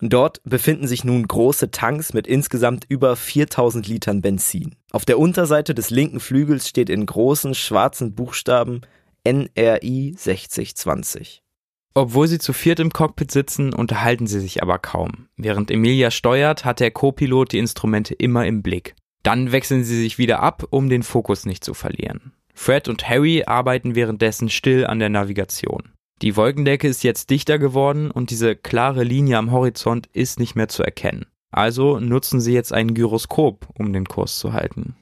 Dort 0.00 0.42
befinden 0.44 0.88
sich 0.88 1.04
nun 1.04 1.26
große 1.26 1.70
Tanks 1.70 2.12
mit 2.12 2.26
insgesamt 2.26 2.84
über 2.88 3.14
4000 3.14 3.86
Litern 3.86 4.22
Benzin. 4.22 4.74
Auf 4.90 5.04
der 5.04 5.18
Unterseite 5.18 5.72
des 5.72 5.90
linken 5.90 6.18
Flügels 6.18 6.68
steht 6.68 6.90
in 6.90 7.06
großen 7.06 7.54
schwarzen 7.54 8.14
Buchstaben 8.14 8.80
NRI 9.24 10.14
6020. 10.18 11.43
Obwohl 11.94 12.26
sie 12.26 12.40
zu 12.40 12.52
viert 12.52 12.80
im 12.80 12.92
Cockpit 12.92 13.30
sitzen, 13.30 13.72
unterhalten 13.72 14.26
sie 14.26 14.40
sich 14.40 14.62
aber 14.62 14.78
kaum. 14.78 15.28
Während 15.36 15.70
Emilia 15.70 16.10
steuert, 16.10 16.64
hat 16.64 16.80
der 16.80 16.90
Co-Pilot 16.90 17.52
die 17.52 17.58
Instrumente 17.58 18.14
immer 18.14 18.46
im 18.46 18.62
Blick. 18.62 18.96
Dann 19.22 19.52
wechseln 19.52 19.84
sie 19.84 20.00
sich 20.00 20.18
wieder 20.18 20.40
ab, 20.40 20.64
um 20.70 20.88
den 20.88 21.04
Fokus 21.04 21.46
nicht 21.46 21.64
zu 21.64 21.72
verlieren. 21.72 22.32
Fred 22.52 22.88
und 22.88 23.08
Harry 23.08 23.44
arbeiten 23.46 23.94
währenddessen 23.94 24.48
still 24.48 24.86
an 24.86 24.98
der 24.98 25.08
Navigation. 25.08 25.92
Die 26.20 26.36
Wolkendecke 26.36 26.88
ist 26.88 27.04
jetzt 27.04 27.30
dichter 27.30 27.58
geworden 27.58 28.10
und 28.10 28.30
diese 28.30 28.56
klare 28.56 29.04
Linie 29.04 29.38
am 29.38 29.50
Horizont 29.50 30.08
ist 30.12 30.38
nicht 30.38 30.54
mehr 30.56 30.68
zu 30.68 30.82
erkennen. 30.82 31.26
Also 31.50 32.00
nutzen 32.00 32.40
sie 32.40 32.52
jetzt 32.52 32.72
ein 32.72 32.94
Gyroskop, 32.94 33.68
um 33.78 33.92
den 33.92 34.06
Kurs 34.06 34.38
zu 34.38 34.52
halten. 34.52 34.96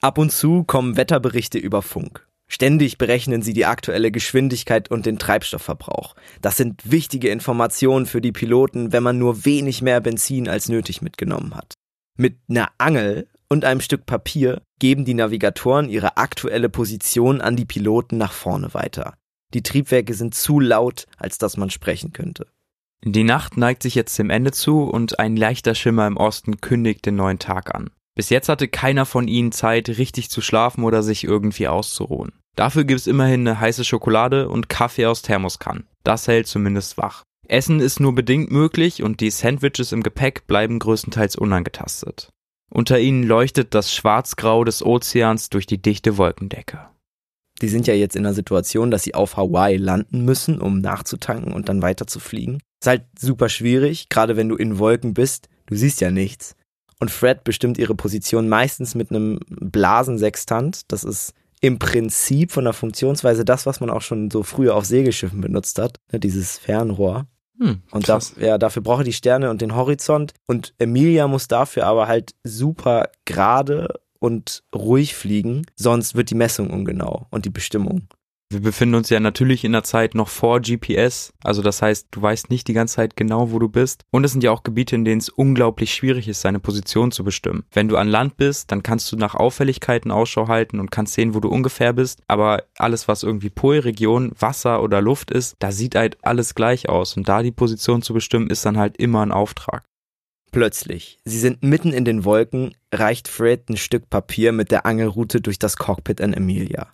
Ab 0.00 0.18
und 0.18 0.32
zu 0.32 0.64
kommen 0.64 0.96
Wetterberichte 0.96 1.58
über 1.58 1.82
Funk. 1.82 2.26
Ständig 2.52 2.98
berechnen 2.98 3.40
sie 3.40 3.54
die 3.54 3.64
aktuelle 3.64 4.10
Geschwindigkeit 4.10 4.90
und 4.90 5.06
den 5.06 5.18
Treibstoffverbrauch. 5.18 6.14
Das 6.42 6.58
sind 6.58 6.90
wichtige 6.90 7.30
Informationen 7.30 8.04
für 8.04 8.20
die 8.20 8.30
Piloten, 8.30 8.92
wenn 8.92 9.02
man 9.02 9.16
nur 9.16 9.46
wenig 9.46 9.80
mehr 9.80 10.02
Benzin 10.02 10.50
als 10.50 10.68
nötig 10.68 11.00
mitgenommen 11.00 11.54
hat. 11.54 11.72
Mit 12.18 12.36
einer 12.50 12.68
Angel 12.76 13.26
und 13.48 13.64
einem 13.64 13.80
Stück 13.80 14.04
Papier 14.04 14.60
geben 14.78 15.06
die 15.06 15.14
Navigatoren 15.14 15.88
ihre 15.88 16.18
aktuelle 16.18 16.68
Position 16.68 17.40
an 17.40 17.56
die 17.56 17.64
Piloten 17.64 18.18
nach 18.18 18.32
vorne 18.32 18.74
weiter. 18.74 19.14
Die 19.54 19.62
Triebwerke 19.62 20.12
sind 20.12 20.34
zu 20.34 20.60
laut, 20.60 21.06
als 21.16 21.38
dass 21.38 21.56
man 21.56 21.70
sprechen 21.70 22.12
könnte. 22.12 22.46
Die 23.02 23.24
Nacht 23.24 23.56
neigt 23.56 23.82
sich 23.82 23.94
jetzt 23.94 24.18
dem 24.18 24.28
Ende 24.28 24.52
zu 24.52 24.82
und 24.82 25.18
ein 25.18 25.36
leichter 25.36 25.74
Schimmer 25.74 26.06
im 26.06 26.18
Osten 26.18 26.60
kündigt 26.60 27.06
den 27.06 27.16
neuen 27.16 27.38
Tag 27.38 27.74
an. 27.74 27.88
Bis 28.14 28.28
jetzt 28.28 28.50
hatte 28.50 28.68
keiner 28.68 29.06
von 29.06 29.26
ihnen 29.26 29.52
Zeit, 29.52 29.88
richtig 29.88 30.28
zu 30.28 30.42
schlafen 30.42 30.84
oder 30.84 31.02
sich 31.02 31.24
irgendwie 31.24 31.66
auszuruhen. 31.66 32.32
Dafür 32.56 32.84
gibt's 32.84 33.06
immerhin 33.06 33.46
eine 33.46 33.60
heiße 33.60 33.84
Schokolade 33.84 34.48
und 34.48 34.68
Kaffee 34.68 35.06
aus 35.06 35.22
Thermoskannen. 35.22 35.86
Das 36.04 36.28
hält 36.28 36.46
zumindest 36.46 36.98
wach. 36.98 37.22
Essen 37.48 37.80
ist 37.80 38.00
nur 38.00 38.14
bedingt 38.14 38.50
möglich 38.50 39.02
und 39.02 39.20
die 39.20 39.30
Sandwiches 39.30 39.92
im 39.92 40.02
Gepäck 40.02 40.46
bleiben 40.46 40.78
größtenteils 40.78 41.36
unangetastet. 41.36 42.30
Unter 42.70 42.98
ihnen 42.98 43.22
leuchtet 43.24 43.74
das 43.74 43.92
Schwarzgrau 43.92 44.64
des 44.64 44.84
Ozeans 44.84 45.50
durch 45.50 45.66
die 45.66 45.80
dichte 45.80 46.16
Wolkendecke. 46.16 46.88
Die 47.60 47.68
sind 47.68 47.86
ja 47.86 47.94
jetzt 47.94 48.16
in 48.16 48.22
der 48.22 48.32
Situation, 48.34 48.90
dass 48.90 49.02
sie 49.02 49.14
auf 49.14 49.36
Hawaii 49.36 49.76
landen 49.76 50.24
müssen, 50.24 50.60
um 50.60 50.80
nachzutanken 50.80 51.52
und 51.52 51.68
dann 51.68 51.82
weiter 51.82 52.06
zu 52.06 52.18
fliegen. 52.18 52.60
Ist 52.80 52.88
halt 52.88 53.04
super 53.18 53.48
schwierig, 53.48 54.08
gerade 54.08 54.36
wenn 54.36 54.48
du 54.48 54.56
in 54.56 54.78
Wolken 54.78 55.14
bist. 55.14 55.48
Du 55.66 55.76
siehst 55.76 56.00
ja 56.00 56.10
nichts. 56.10 56.56
Und 56.98 57.10
Fred 57.10 57.44
bestimmt 57.44 57.78
ihre 57.78 57.94
Position 57.94 58.48
meistens 58.48 58.94
mit 58.94 59.10
einem 59.10 59.38
Blasensextant. 59.48 60.82
Das 60.88 61.04
ist 61.04 61.34
im 61.62 61.78
Prinzip 61.78 62.50
von 62.50 62.64
der 62.64 62.72
Funktionsweise 62.72 63.44
das, 63.44 63.66
was 63.66 63.80
man 63.80 63.88
auch 63.88 64.02
schon 64.02 64.30
so 64.30 64.42
früher 64.42 64.74
auf 64.74 64.84
Segelschiffen 64.84 65.40
benutzt 65.40 65.78
hat, 65.78 66.00
ne, 66.12 66.18
dieses 66.18 66.58
Fernrohr. 66.58 67.26
Hm, 67.58 67.82
und 67.92 68.08
da, 68.08 68.18
ja, 68.40 68.58
dafür 68.58 68.82
brauche 68.82 69.02
ich 69.02 69.08
die 69.08 69.12
Sterne 69.12 69.48
und 69.48 69.62
den 69.62 69.76
Horizont. 69.76 70.34
Und 70.46 70.74
Emilia 70.78 71.28
muss 71.28 71.46
dafür 71.46 71.86
aber 71.86 72.08
halt 72.08 72.34
super 72.42 73.10
gerade 73.24 74.00
und 74.18 74.64
ruhig 74.74 75.14
fliegen, 75.14 75.64
sonst 75.76 76.16
wird 76.16 76.30
die 76.30 76.34
Messung 76.34 76.70
ungenau 76.70 77.26
und 77.30 77.44
die 77.44 77.50
Bestimmung. 77.50 78.08
Wir 78.52 78.60
befinden 78.60 78.96
uns 78.96 79.08
ja 79.08 79.18
natürlich 79.18 79.64
in 79.64 79.72
der 79.72 79.82
Zeit 79.82 80.14
noch 80.14 80.28
vor 80.28 80.60
GPS, 80.60 81.32
also 81.42 81.62
das 81.62 81.80
heißt, 81.80 82.08
du 82.10 82.20
weißt 82.20 82.50
nicht 82.50 82.68
die 82.68 82.74
ganze 82.74 82.96
Zeit 82.96 83.16
genau, 83.16 83.50
wo 83.50 83.58
du 83.58 83.70
bist. 83.70 84.04
Und 84.10 84.24
es 84.24 84.32
sind 84.32 84.44
ja 84.44 84.50
auch 84.50 84.62
Gebiete, 84.62 84.94
in 84.94 85.06
denen 85.06 85.20
es 85.20 85.30
unglaublich 85.30 85.94
schwierig 85.94 86.28
ist, 86.28 86.42
seine 86.42 86.60
Position 86.60 87.12
zu 87.12 87.24
bestimmen. 87.24 87.64
Wenn 87.72 87.88
du 87.88 87.96
an 87.96 88.08
Land 88.08 88.36
bist, 88.36 88.70
dann 88.70 88.82
kannst 88.82 89.10
du 89.10 89.16
nach 89.16 89.34
Auffälligkeiten 89.34 90.10
Ausschau 90.10 90.48
halten 90.48 90.80
und 90.80 90.90
kannst 90.90 91.14
sehen, 91.14 91.34
wo 91.34 91.40
du 91.40 91.48
ungefähr 91.48 91.94
bist. 91.94 92.20
Aber 92.28 92.64
alles, 92.76 93.08
was 93.08 93.22
irgendwie 93.22 93.48
Polregion, 93.48 94.32
Wasser 94.38 94.82
oder 94.82 95.00
Luft 95.00 95.30
ist, 95.30 95.56
da 95.58 95.72
sieht 95.72 95.94
halt 95.94 96.18
alles 96.22 96.54
gleich 96.54 96.90
aus. 96.90 97.16
Und 97.16 97.30
da 97.30 97.42
die 97.42 97.52
Position 97.52 98.02
zu 98.02 98.12
bestimmen, 98.12 98.50
ist 98.50 98.66
dann 98.66 98.76
halt 98.76 98.98
immer 98.98 99.24
ein 99.24 99.32
Auftrag. 99.32 99.82
Plötzlich, 100.50 101.18
sie 101.24 101.38
sind 101.38 101.62
mitten 101.62 101.94
in 101.94 102.04
den 102.04 102.26
Wolken, 102.26 102.74
reicht 102.92 103.28
Fred 103.28 103.70
ein 103.70 103.78
Stück 103.78 104.10
Papier 104.10 104.52
mit 104.52 104.70
der 104.70 104.84
Angelroute 104.84 105.40
durch 105.40 105.58
das 105.58 105.78
Cockpit 105.78 106.20
an 106.20 106.34
Emilia. 106.34 106.92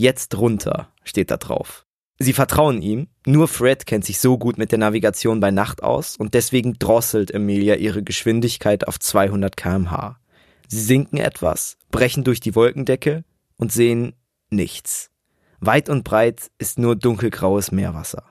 Jetzt 0.00 0.38
runter, 0.38 0.92
steht 1.02 1.32
da 1.32 1.38
drauf. 1.38 1.84
Sie 2.20 2.32
vertrauen 2.32 2.80
ihm, 2.82 3.08
nur 3.26 3.48
Fred 3.48 3.84
kennt 3.84 4.04
sich 4.04 4.20
so 4.20 4.38
gut 4.38 4.56
mit 4.56 4.70
der 4.70 4.78
Navigation 4.78 5.40
bei 5.40 5.50
Nacht 5.50 5.82
aus 5.82 6.16
und 6.16 6.34
deswegen 6.34 6.74
drosselt 6.78 7.32
Emilia 7.32 7.74
ihre 7.74 8.04
Geschwindigkeit 8.04 8.86
auf 8.86 9.00
200 9.00 9.56
kmh. 9.56 10.20
Sie 10.68 10.80
sinken 10.80 11.16
etwas, 11.16 11.78
brechen 11.90 12.22
durch 12.22 12.38
die 12.38 12.54
Wolkendecke 12.54 13.24
und 13.56 13.72
sehen 13.72 14.12
nichts. 14.50 15.10
Weit 15.58 15.88
und 15.88 16.04
breit 16.04 16.48
ist 16.58 16.78
nur 16.78 16.94
dunkelgraues 16.94 17.72
Meerwasser. 17.72 18.22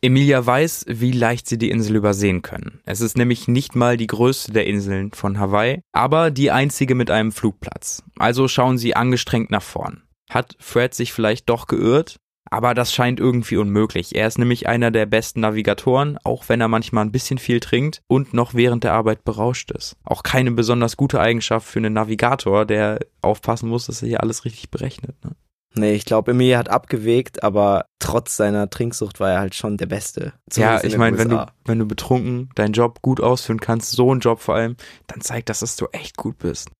Emilia 0.00 0.46
weiß, 0.46 0.84
wie 0.86 1.10
leicht 1.10 1.48
sie 1.48 1.58
die 1.58 1.70
Insel 1.70 1.96
übersehen 1.96 2.42
können. 2.42 2.80
Es 2.84 3.00
ist 3.00 3.18
nämlich 3.18 3.48
nicht 3.48 3.74
mal 3.74 3.96
die 3.96 4.06
größte 4.06 4.52
der 4.52 4.68
Inseln 4.68 5.10
von 5.10 5.40
Hawaii, 5.40 5.80
aber 5.90 6.30
die 6.30 6.52
einzige 6.52 6.94
mit 6.94 7.10
einem 7.10 7.32
Flugplatz. 7.32 8.04
Also 8.16 8.46
schauen 8.46 8.78
sie 8.78 8.94
angestrengt 8.94 9.50
nach 9.50 9.62
vorn. 9.62 10.03
Hat 10.30 10.56
Fred 10.58 10.94
sich 10.94 11.12
vielleicht 11.12 11.48
doch 11.48 11.66
geirrt? 11.66 12.16
Aber 12.50 12.74
das 12.74 12.92
scheint 12.92 13.20
irgendwie 13.20 13.56
unmöglich. 13.56 14.14
Er 14.14 14.28
ist 14.28 14.38
nämlich 14.38 14.68
einer 14.68 14.90
der 14.90 15.06
besten 15.06 15.40
Navigatoren, 15.40 16.18
auch 16.24 16.48
wenn 16.48 16.60
er 16.60 16.68
manchmal 16.68 17.04
ein 17.04 17.12
bisschen 17.12 17.38
viel 17.38 17.58
trinkt 17.58 18.02
und 18.06 18.34
noch 18.34 18.54
während 18.54 18.84
der 18.84 18.92
Arbeit 18.92 19.24
berauscht 19.24 19.70
ist. 19.70 19.96
Auch 20.04 20.22
keine 20.22 20.52
besonders 20.52 20.96
gute 20.96 21.20
Eigenschaft 21.20 21.66
für 21.66 21.78
einen 21.78 21.94
Navigator, 21.94 22.66
der 22.66 23.00
aufpassen 23.22 23.68
muss, 23.68 23.86
dass 23.86 24.02
er 24.02 24.08
hier 24.08 24.22
alles 24.22 24.44
richtig 24.44 24.70
berechnet. 24.70 25.16
Ne? 25.24 25.32
Nee, 25.76 25.94
ich 25.94 26.04
glaube, 26.04 26.30
Emil 26.30 26.56
hat 26.56 26.68
abgewegt, 26.68 27.42
aber 27.42 27.86
trotz 27.98 28.36
seiner 28.36 28.70
Trinksucht 28.70 29.18
war 29.18 29.32
er 29.32 29.40
halt 29.40 29.56
schon 29.56 29.76
der 29.76 29.86
Beste. 29.86 30.34
Ja, 30.54 30.84
ich 30.84 30.96
meine, 30.96 31.18
wenn 31.18 31.30
du, 31.30 31.46
wenn 31.64 31.80
du 31.80 31.86
betrunken 31.86 32.50
deinen 32.54 32.74
Job 32.74 33.02
gut 33.02 33.20
ausführen 33.20 33.60
kannst, 33.60 33.90
so 33.90 34.10
einen 34.12 34.20
Job 34.20 34.40
vor 34.40 34.54
allem, 34.54 34.76
dann 35.08 35.20
zeigt 35.20 35.48
das, 35.48 35.60
dass 35.60 35.74
du 35.74 35.86
echt 35.90 36.16
gut 36.16 36.38
bist. 36.38 36.70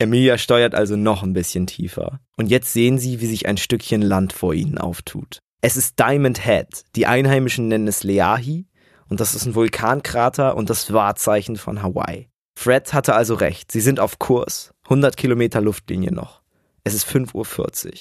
Emilia 0.00 0.38
steuert 0.38 0.74
also 0.74 0.96
noch 0.96 1.22
ein 1.22 1.34
bisschen 1.34 1.66
tiefer. 1.66 2.20
Und 2.38 2.46
jetzt 2.46 2.72
sehen 2.72 2.98
sie, 2.98 3.20
wie 3.20 3.26
sich 3.26 3.46
ein 3.46 3.58
Stückchen 3.58 4.00
Land 4.00 4.32
vor 4.32 4.54
ihnen 4.54 4.78
auftut. 4.78 5.40
Es 5.60 5.76
ist 5.76 5.98
Diamond 5.98 6.42
Head. 6.42 6.84
Die 6.96 7.06
Einheimischen 7.06 7.68
nennen 7.68 7.86
es 7.86 8.02
Leahi. 8.02 8.66
Und 9.10 9.20
das 9.20 9.34
ist 9.34 9.44
ein 9.44 9.54
Vulkankrater 9.54 10.56
und 10.56 10.70
das 10.70 10.90
Wahrzeichen 10.94 11.56
von 11.56 11.82
Hawaii. 11.82 12.30
Fred 12.58 12.94
hatte 12.94 13.14
also 13.14 13.34
recht. 13.34 13.70
Sie 13.70 13.82
sind 13.82 14.00
auf 14.00 14.18
Kurs. 14.18 14.72
100 14.84 15.18
Kilometer 15.18 15.60
Luftlinie 15.60 16.12
noch. 16.12 16.40
Es 16.82 16.94
ist 16.94 17.06
5.40 17.06 17.34
Uhr. 17.34 17.92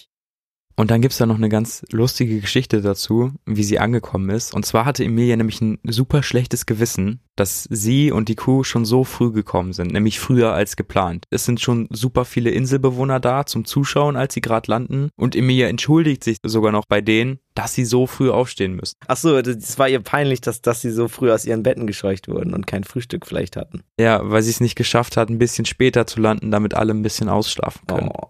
Und 0.79 0.91
dann 0.91 1.01
gibt's 1.01 1.17
da 1.17 1.25
noch 1.25 1.35
eine 1.35 1.49
ganz 1.49 1.85
lustige 1.91 2.39
Geschichte 2.39 2.79
dazu, 2.79 3.33
wie 3.45 3.65
sie 3.65 3.79
angekommen 3.79 4.29
ist. 4.29 4.53
Und 4.53 4.65
zwar 4.65 4.85
hatte 4.85 5.03
Emilia 5.03 5.35
nämlich 5.35 5.59
ein 5.59 5.77
super 5.83 6.23
schlechtes 6.23 6.65
Gewissen, 6.65 7.19
dass 7.35 7.67
sie 7.69 8.13
und 8.13 8.29
die 8.29 8.37
Crew 8.37 8.63
schon 8.63 8.85
so 8.85 9.03
früh 9.03 9.33
gekommen 9.33 9.73
sind, 9.73 9.91
nämlich 9.91 10.21
früher 10.21 10.53
als 10.53 10.77
geplant. 10.77 11.25
Es 11.31 11.43
sind 11.43 11.59
schon 11.59 11.89
super 11.91 12.23
viele 12.23 12.51
Inselbewohner 12.51 13.19
da 13.19 13.45
zum 13.45 13.65
Zuschauen, 13.65 14.15
als 14.15 14.35
sie 14.35 14.39
gerade 14.39 14.71
landen. 14.71 15.09
Und 15.17 15.35
Emilia 15.35 15.67
entschuldigt 15.67 16.23
sich 16.23 16.37
sogar 16.45 16.71
noch 16.71 16.85
bei 16.85 17.01
denen, 17.01 17.39
dass 17.55 17.73
sie 17.73 17.83
so 17.83 18.07
früh 18.07 18.29
aufstehen 18.29 18.77
müssen. 18.77 18.95
Ach 19.05 19.17
so, 19.17 19.41
das 19.41 19.77
war 19.79 19.89
ihr 19.89 19.99
peinlich, 19.99 20.39
dass, 20.39 20.61
dass 20.61 20.79
sie 20.79 20.91
so 20.91 21.09
früh 21.09 21.29
aus 21.29 21.43
ihren 21.43 21.61
Betten 21.61 21.87
gescheucht 21.87 22.29
wurden 22.29 22.53
und 22.53 22.67
kein 22.67 22.85
Frühstück 22.85 23.27
vielleicht 23.27 23.57
hatten. 23.57 23.81
Ja, 23.99 24.21
weil 24.23 24.43
sie 24.43 24.51
es 24.51 24.61
nicht 24.61 24.77
geschafft 24.77 25.17
hat, 25.17 25.29
ein 25.29 25.39
bisschen 25.39 25.65
später 25.65 26.07
zu 26.07 26.21
landen, 26.21 26.51
damit 26.51 26.73
alle 26.73 26.93
ein 26.93 27.01
bisschen 27.01 27.27
ausschlafen 27.27 27.81
können. 27.85 28.11
Oh. 28.13 28.29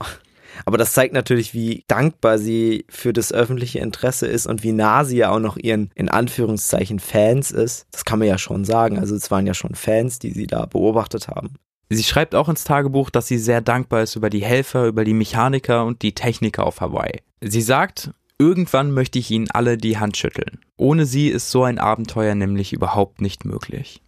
Aber 0.66 0.78
das 0.78 0.94
zeigt 0.94 1.14
natürlich, 1.14 1.54
wie 1.54 1.84
dankbar 1.88 2.38
sie 2.38 2.86
für 2.90 3.14
das 3.14 3.32
öffentliche 3.32 3.80
Interesse 3.80 4.28
ist 4.28 4.48
und 4.48 4.64
wie 4.64 4.72
nah 4.72 5.06
sie 5.06 5.18
ja 5.18 5.32
auch 5.32 5.40
noch 5.40 5.58
ihren, 5.58 5.92
in 5.96 6.10
Anführungszeichen, 6.10 7.00
Fans 7.00 7.52
ist. 7.52 7.88
Das 7.92 8.06
kann 8.06 8.20
man 8.20 8.28
ja 8.28 8.38
schon 8.38 8.66
sagen. 8.66 9.00
Also 9.00 9.16
es 9.16 9.32
waren 9.32 9.48
ja 9.48 9.54
schon 9.54 9.76
Fans, 9.76 10.20
die 10.20 10.32
sie 10.32 10.48
da 10.48 10.66
beobachtet 10.66 11.28
haben. 11.28 11.56
Sie 11.90 12.04
schreibt 12.04 12.36
auch 12.36 12.50
ins 12.50 12.66
Tagebuch, 12.66 13.10
dass 13.10 13.28
sie 13.28 13.40
sehr 13.40 13.62
dankbar 13.62 14.04
ist 14.04 14.16
über 14.16 14.30
die 14.30 14.44
Helfer, 14.44 14.86
über 14.86 15.04
die 15.04 15.16
Mechaniker 15.16 15.86
und 15.86 16.04
die 16.04 16.14
Techniker 16.14 16.66
auf 16.66 16.82
Hawaii. 16.82 17.22
Sie 17.42 17.64
sagt, 17.64 18.12
irgendwann 18.38 18.92
möchte 18.92 19.18
ich 19.18 19.32
ihnen 19.32 19.50
alle 19.52 19.78
die 19.78 19.98
Hand 19.98 20.16
schütteln. 20.16 20.60
Ohne 20.78 21.06
sie 21.06 21.30
ist 21.30 21.50
so 21.50 21.64
ein 21.64 21.80
Abenteuer 21.80 22.36
nämlich 22.36 22.74
überhaupt 22.74 23.22
nicht 23.22 23.44
möglich. 23.44 24.02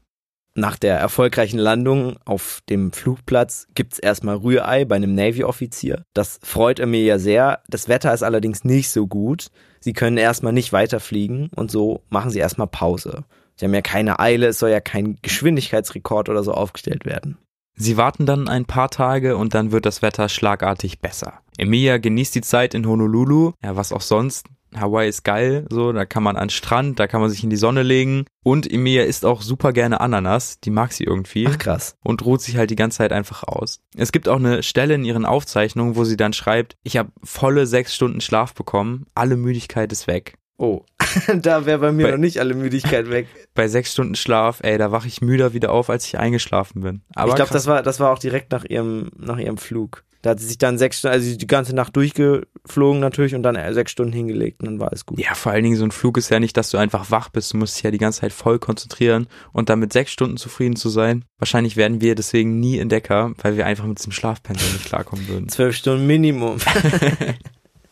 Nach 0.54 0.76
der 0.76 0.98
erfolgreichen 0.98 1.60
Landung 1.60 2.18
auf 2.26 2.62
dem 2.70 2.92
Flugplatz 2.92 3.68
gibt's 3.74 4.00
erstmal 4.00 4.36
Rührei 4.36 4.84
bei 4.84 4.98
einem 4.98 5.16
Navy-Offizier. 5.16 6.04
Das 6.14 6.40
freut 6.44 6.80
Emilia 6.80 7.20
sehr. 7.20 7.62
Das 7.70 7.88
Wetter 7.88 8.14
ist 8.14 8.24
allerdings 8.24 8.66
nicht 8.66 8.90
so 8.90 9.08
gut. 9.08 9.48
Sie 9.80 9.94
können 9.94 10.18
erstmal 10.18 10.52
nicht 10.52 10.74
weiterfliegen 10.74 11.50
und 11.56 11.72
so 11.72 12.04
machen 12.10 12.32
sie 12.32 12.40
erstmal 12.40 12.68
Pause. 12.68 13.24
Sie 13.56 13.66
haben 13.66 13.74
ja 13.74 13.82
keine 13.82 14.20
Eile, 14.20 14.48
es 14.48 14.60
soll 14.60 14.72
ja 14.72 14.82
kein 14.82 15.18
Geschwindigkeitsrekord 15.22 16.28
oder 16.28 16.44
so 16.44 16.52
aufgestellt 16.52 17.06
werden. 17.06 17.38
Sie 17.76 17.96
warten 17.96 18.26
dann 18.26 18.50
ein 18.50 18.66
paar 18.66 18.90
Tage 18.90 19.38
und 19.38 19.54
dann 19.54 19.72
wird 19.72 19.86
das 19.86 20.02
Wetter 20.02 20.28
schlagartig 20.28 21.00
besser. 21.00 21.40
Emilia 21.58 21.98
genießt 21.98 22.36
die 22.36 22.42
Zeit 22.42 22.74
in 22.74 22.86
Honolulu, 22.86 23.54
ja 23.64 23.78
was 23.78 23.94
auch 23.94 24.02
sonst. 24.02 24.48
Hawaii 24.76 25.10
ist 25.10 25.24
geil, 25.24 25.66
so, 25.70 25.92
da 25.92 26.06
kann 26.06 26.24
man 26.24 26.38
an 26.38 26.50
Strand, 26.50 27.00
da 27.00 27.08
kann 27.08 27.22
man 27.22 27.30
sich 27.30 27.44
in 27.44 27.50
die 27.50 27.58
Sonne 27.58 27.84
legen. 27.84 28.26
Und 28.44 28.72
Emilia 28.72 29.04
isst 29.04 29.26
auch 29.26 29.42
super 29.42 29.74
gerne 29.74 30.02
Ananas, 30.02 30.60
die 30.60 30.70
mag 30.70 30.94
sie 30.94 31.04
irgendwie. 31.04 31.48
Ach 31.48 31.58
krass. 31.58 31.96
Und 32.04 32.26
ruht 32.26 32.42
sich 32.42 32.58
halt 32.58 32.70
die 32.70 32.76
ganze 32.76 33.00
Zeit 33.00 33.12
einfach 33.14 33.44
aus. 33.44 33.82
Es 33.96 34.12
gibt 34.12 34.28
auch 34.30 34.38
eine 34.38 34.64
Stelle 34.64 34.94
in 34.96 35.04
ihren 35.04 35.26
Aufzeichnungen, 35.26 35.96
wo 35.96 36.04
sie 36.06 36.18
dann 36.18 36.34
schreibt, 36.34 36.78
ich 36.84 36.98
habe 36.98 37.12
volle 37.24 37.68
sechs 37.68 37.94
Stunden 37.94 38.22
Schlaf 38.22 38.54
bekommen, 38.54 39.06
alle 39.14 39.36
Müdigkeit 39.38 39.92
ist 39.92 40.08
weg. 40.08 40.36
Oh, 40.58 40.86
da 41.42 41.66
wäre 41.66 41.80
bei 41.80 41.92
mir 41.92 42.06
Bei- 42.06 42.12
noch 42.12 42.18
nicht 42.20 42.40
alle 42.40 42.54
Müdigkeit 42.54 43.10
weg. 43.10 43.28
Bei 43.56 43.68
sechs 43.68 43.92
Stunden 43.92 44.16
Schlaf, 44.16 44.60
ey, 44.62 44.78
da 44.78 44.92
wache 44.92 45.08
ich 45.08 45.20
müder 45.20 45.54
wieder 45.54 45.72
auf, 45.72 45.90
als 45.90 46.06
ich 46.06 46.18
eingeschlafen 46.20 46.82
bin. 46.82 47.02
Aber 47.16 47.30
ich 47.30 47.36
glaube, 47.36 47.52
das 47.52 47.66
war, 47.68 47.82
das 47.84 48.00
war 48.00 48.12
auch 48.14 48.20
direkt 48.20 48.52
nach 48.52 48.64
ihrem, 48.64 49.10
nach 49.18 49.38
ihrem 49.38 49.58
Flug. 49.58 50.04
Da 50.22 50.32
hat 50.32 50.40
sie 50.40 50.48
sich 50.48 50.58
dann 50.58 50.78
sechs 50.78 51.00
Stunden, 51.00 51.16
also 51.16 51.36
die 51.36 51.48
ganze 51.48 51.76
Nacht 51.76 51.96
durchgeflogen 51.96 53.00
natürlich 53.00 53.34
und 53.36 53.44
dann 53.44 53.56
äh, 53.56 53.74
sechs 53.74 53.92
Stunden 53.92 54.14
hingelegt 54.14 54.62
und 54.62 54.68
dann 54.68 54.80
war 54.80 54.94
es 54.94 55.06
gut. 55.06 55.20
Ja, 55.20 55.34
vor 55.34 55.52
allen 55.52 55.64
Dingen 55.64 55.76
so 55.76 55.84
ein 55.84 55.92
Flug 55.92 56.18
ist 56.18 56.30
ja 56.30 56.40
nicht, 56.40 56.56
dass 56.58 56.70
du 56.70 56.78
einfach 56.78 57.12
wach 57.12 57.30
bist. 57.30 57.54
Du 57.54 57.58
musst 57.58 57.78
dich 57.78 57.84
ja 57.84 57.92
die 57.92 57.98
ganze 57.98 58.22
Zeit 58.22 58.34
voll 58.34 58.60
konzentrieren 58.60 59.28
und 59.52 59.70
dann 59.70 59.80
mit 59.80 59.94
sechs 59.94 60.12
Stunden 60.12 60.38
zufrieden 60.38 60.76
zu 60.76 60.90
sein. 60.90 61.26
Wahrscheinlich 61.38 61.76
werden 61.76 62.02
wir 62.02 62.16
deswegen 62.16 62.60
nie 62.60 62.78
Entdecker, 62.78 63.34
weil 63.42 63.58
wir 63.58 63.66
einfach 63.66 63.86
mit 63.86 64.00
diesem 64.00 64.12
Schlafpensel 64.12 64.74
nicht 64.74 64.86
klarkommen 64.86 65.28
würden. 65.28 65.50
Zwölf 65.50 65.76
Stunden 65.76 66.06
Minimum. 66.06 66.58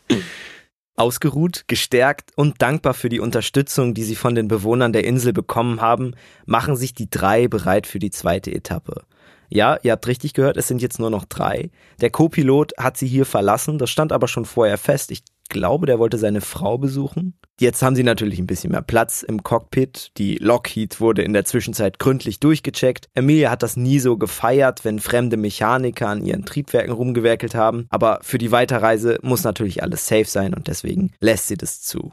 Ausgeruht, 1.00 1.64
gestärkt 1.66 2.30
und 2.36 2.60
dankbar 2.60 2.92
für 2.92 3.08
die 3.08 3.20
Unterstützung, 3.20 3.94
die 3.94 4.02
sie 4.02 4.16
von 4.16 4.34
den 4.34 4.48
Bewohnern 4.48 4.92
der 4.92 5.04
Insel 5.04 5.32
bekommen 5.32 5.80
haben, 5.80 6.12
machen 6.44 6.76
sich 6.76 6.92
die 6.92 7.08
drei 7.08 7.48
bereit 7.48 7.86
für 7.86 7.98
die 7.98 8.10
zweite 8.10 8.52
Etappe. 8.52 9.04
Ja, 9.50 9.78
ihr 9.82 9.92
habt 9.92 10.06
richtig 10.06 10.32
gehört, 10.32 10.56
es 10.56 10.68
sind 10.68 10.80
jetzt 10.80 11.00
nur 11.00 11.10
noch 11.10 11.24
drei. 11.24 11.70
Der 12.00 12.10
Co-Pilot 12.10 12.72
hat 12.78 12.96
sie 12.96 13.08
hier 13.08 13.26
verlassen, 13.26 13.78
das 13.78 13.90
stand 13.90 14.12
aber 14.12 14.28
schon 14.28 14.44
vorher 14.44 14.78
fest. 14.78 15.10
Ich 15.10 15.24
glaube, 15.48 15.86
der 15.86 15.98
wollte 15.98 16.16
seine 16.16 16.40
Frau 16.40 16.78
besuchen. 16.78 17.34
Jetzt 17.58 17.82
haben 17.82 17.96
sie 17.96 18.04
natürlich 18.04 18.38
ein 18.38 18.46
bisschen 18.46 18.70
mehr 18.70 18.80
Platz 18.80 19.22
im 19.22 19.42
Cockpit. 19.42 20.12
Die 20.16 20.36
Lockheed 20.36 21.00
wurde 21.00 21.22
in 21.22 21.32
der 21.32 21.44
Zwischenzeit 21.44 21.98
gründlich 21.98 22.40
durchgecheckt. 22.40 23.08
Emilia 23.14 23.50
hat 23.50 23.62
das 23.62 23.76
nie 23.76 23.98
so 23.98 24.16
gefeiert, 24.16 24.84
wenn 24.84 25.00
fremde 25.00 25.36
Mechaniker 25.36 26.08
an 26.08 26.24
ihren 26.24 26.46
Triebwerken 26.46 26.92
rumgewerkelt 26.92 27.54
haben. 27.54 27.86
Aber 27.90 28.20
für 28.22 28.38
die 28.38 28.52
Weiterreise 28.52 29.18
muss 29.22 29.42
natürlich 29.42 29.82
alles 29.82 30.06
safe 30.06 30.24
sein 30.24 30.54
und 30.54 30.68
deswegen 30.68 31.10
lässt 31.20 31.48
sie 31.48 31.56
das 31.56 31.82
zu. 31.82 32.12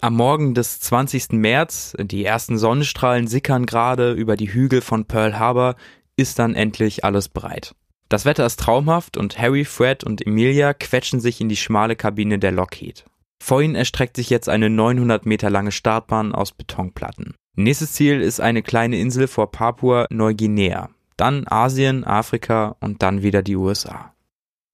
Am 0.00 0.16
Morgen 0.16 0.54
des 0.54 0.80
20. 0.80 1.32
März, 1.32 1.94
die 1.98 2.24
ersten 2.24 2.58
Sonnenstrahlen 2.58 3.26
sickern 3.26 3.66
gerade 3.66 4.12
über 4.12 4.36
die 4.36 4.52
Hügel 4.52 4.80
von 4.80 5.06
Pearl 5.06 5.38
Harbor, 5.38 5.76
ist 6.16 6.38
dann 6.38 6.54
endlich 6.54 7.04
alles 7.04 7.28
bereit. 7.28 7.74
Das 8.08 8.24
Wetter 8.24 8.46
ist 8.46 8.60
traumhaft 8.60 9.16
und 9.16 9.38
Harry, 9.38 9.64
Fred 9.64 10.04
und 10.04 10.26
Emilia 10.26 10.74
quetschen 10.74 11.20
sich 11.20 11.40
in 11.40 11.48
die 11.48 11.56
schmale 11.56 11.96
Kabine 11.96 12.38
der 12.38 12.52
Lockheed. 12.52 13.04
Vor 13.42 13.60
ihnen 13.60 13.74
erstreckt 13.74 14.16
sich 14.16 14.30
jetzt 14.30 14.48
eine 14.48 14.70
900 14.70 15.26
Meter 15.26 15.50
lange 15.50 15.72
Startbahn 15.72 16.34
aus 16.34 16.52
Betonplatten. 16.52 17.34
Nächstes 17.56 17.92
Ziel 17.92 18.20
ist 18.20 18.40
eine 18.40 18.62
kleine 18.62 18.98
Insel 18.98 19.28
vor 19.28 19.50
Papua-Neuguinea. 19.50 20.90
Dann 21.16 21.46
Asien, 21.46 22.04
Afrika 22.04 22.76
und 22.80 23.02
dann 23.02 23.22
wieder 23.22 23.42
die 23.42 23.56
USA. 23.56 24.14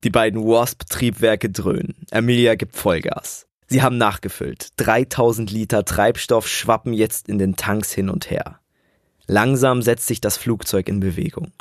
Die 0.05 0.11
beiden 0.11 0.43
Wasp-Triebwerke 0.43 1.51
dröhnen. 1.51 2.07
Emilia 2.11 2.55
gibt 2.55 2.77
Vollgas. 2.77 3.47
Sie 3.67 3.83
haben 3.83 3.99
nachgefüllt. 3.99 4.69
3000 4.77 5.51
Liter 5.51 5.85
Treibstoff 5.85 6.49
schwappen 6.49 6.93
jetzt 6.93 7.29
in 7.29 7.39
den 7.39 7.57
Tanks 7.57 7.93
hin 7.93 8.09
und 8.09 8.31
her. 8.31 8.60
Langsam 9.31 9.81
setzt 9.81 10.09
sich 10.09 10.21
das 10.21 10.37
Flugzeug 10.37 10.89
in 10.89 10.99
Bewegung. 10.99 11.53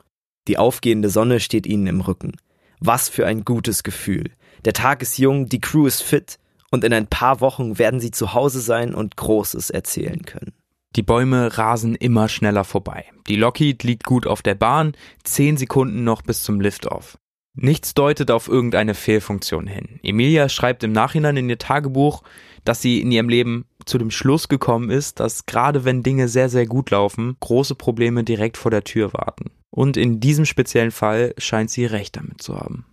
Die 0.47 0.57
aufgehende 0.57 1.11
Sonne 1.11 1.39
steht 1.39 1.67
ihnen 1.67 1.85
im 1.85 2.01
Rücken. 2.01 2.31
Was 2.79 3.09
für 3.09 3.27
ein 3.27 3.45
gutes 3.45 3.83
Gefühl. 3.83 4.31
Der 4.65 4.73
Tag 4.73 5.03
ist 5.03 5.19
jung, 5.19 5.49
die 5.49 5.61
Crew 5.61 5.85
ist 5.85 6.01
fit 6.01 6.39
und 6.71 6.83
in 6.83 6.93
ein 6.93 7.05
paar 7.05 7.41
Wochen 7.41 7.77
werden 7.77 7.99
sie 7.99 8.09
zu 8.09 8.33
Hause 8.33 8.59
sein 8.59 8.95
und 8.95 9.17
Großes 9.17 9.69
erzählen 9.69 10.23
können. 10.23 10.53
Die 10.95 11.03
Bäume 11.03 11.59
rasen 11.59 11.93
immer 11.93 12.27
schneller 12.27 12.63
vorbei. 12.63 13.05
Die 13.27 13.35
Lockheed 13.35 13.83
liegt 13.83 14.03
gut 14.03 14.25
auf 14.25 14.41
der 14.41 14.55
Bahn, 14.55 14.93
zehn 15.23 15.55
Sekunden 15.55 16.03
noch 16.03 16.23
bis 16.23 16.41
zum 16.41 16.59
Liftoff. 16.61 17.19
Nichts 17.53 17.93
deutet 17.93 18.31
auf 18.31 18.47
irgendeine 18.47 18.95
Fehlfunktion 18.95 19.67
hin. 19.67 19.99
Emilia 20.01 20.49
schreibt 20.49 20.83
im 20.83 20.91
Nachhinein 20.91 21.37
in 21.37 21.49
ihr 21.49 21.59
Tagebuch, 21.59 22.23
dass 22.65 22.81
sie 22.81 23.01
in 23.01 23.11
ihrem 23.11 23.29
Leben 23.29 23.65
zu 23.85 23.97
dem 23.97 24.11
Schluss 24.11 24.47
gekommen 24.47 24.89
ist, 24.89 25.19
dass 25.19 25.45
gerade 25.45 25.85
wenn 25.85 26.03
Dinge 26.03 26.27
sehr, 26.27 26.49
sehr 26.49 26.65
gut 26.65 26.91
laufen, 26.91 27.37
große 27.39 27.75
Probleme 27.75 28.23
direkt 28.23 28.57
vor 28.57 28.71
der 28.71 28.83
Tür 28.83 29.13
warten. 29.13 29.51
Und 29.69 29.97
in 29.97 30.19
diesem 30.19 30.45
speziellen 30.45 30.91
Fall 30.91 31.33
scheint 31.37 31.69
sie 31.69 31.85
recht 31.85 32.17
damit 32.17 32.41
zu 32.41 32.57
haben. 32.57 32.85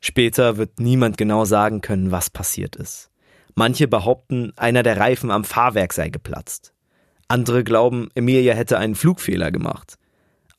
Später 0.00 0.56
wird 0.56 0.80
niemand 0.80 1.16
genau 1.16 1.44
sagen 1.44 1.80
können, 1.80 2.10
was 2.10 2.28
passiert 2.28 2.74
ist. 2.76 3.10
Manche 3.54 3.86
behaupten, 3.86 4.52
einer 4.56 4.82
der 4.82 4.96
Reifen 4.96 5.30
am 5.30 5.44
Fahrwerk 5.44 5.92
sei 5.92 6.08
geplatzt. 6.08 6.74
Andere 7.28 7.64
glauben, 7.64 8.08
Emilia 8.14 8.54
hätte 8.54 8.78
einen 8.78 8.94
Flugfehler 8.94 9.52
gemacht. 9.52 9.98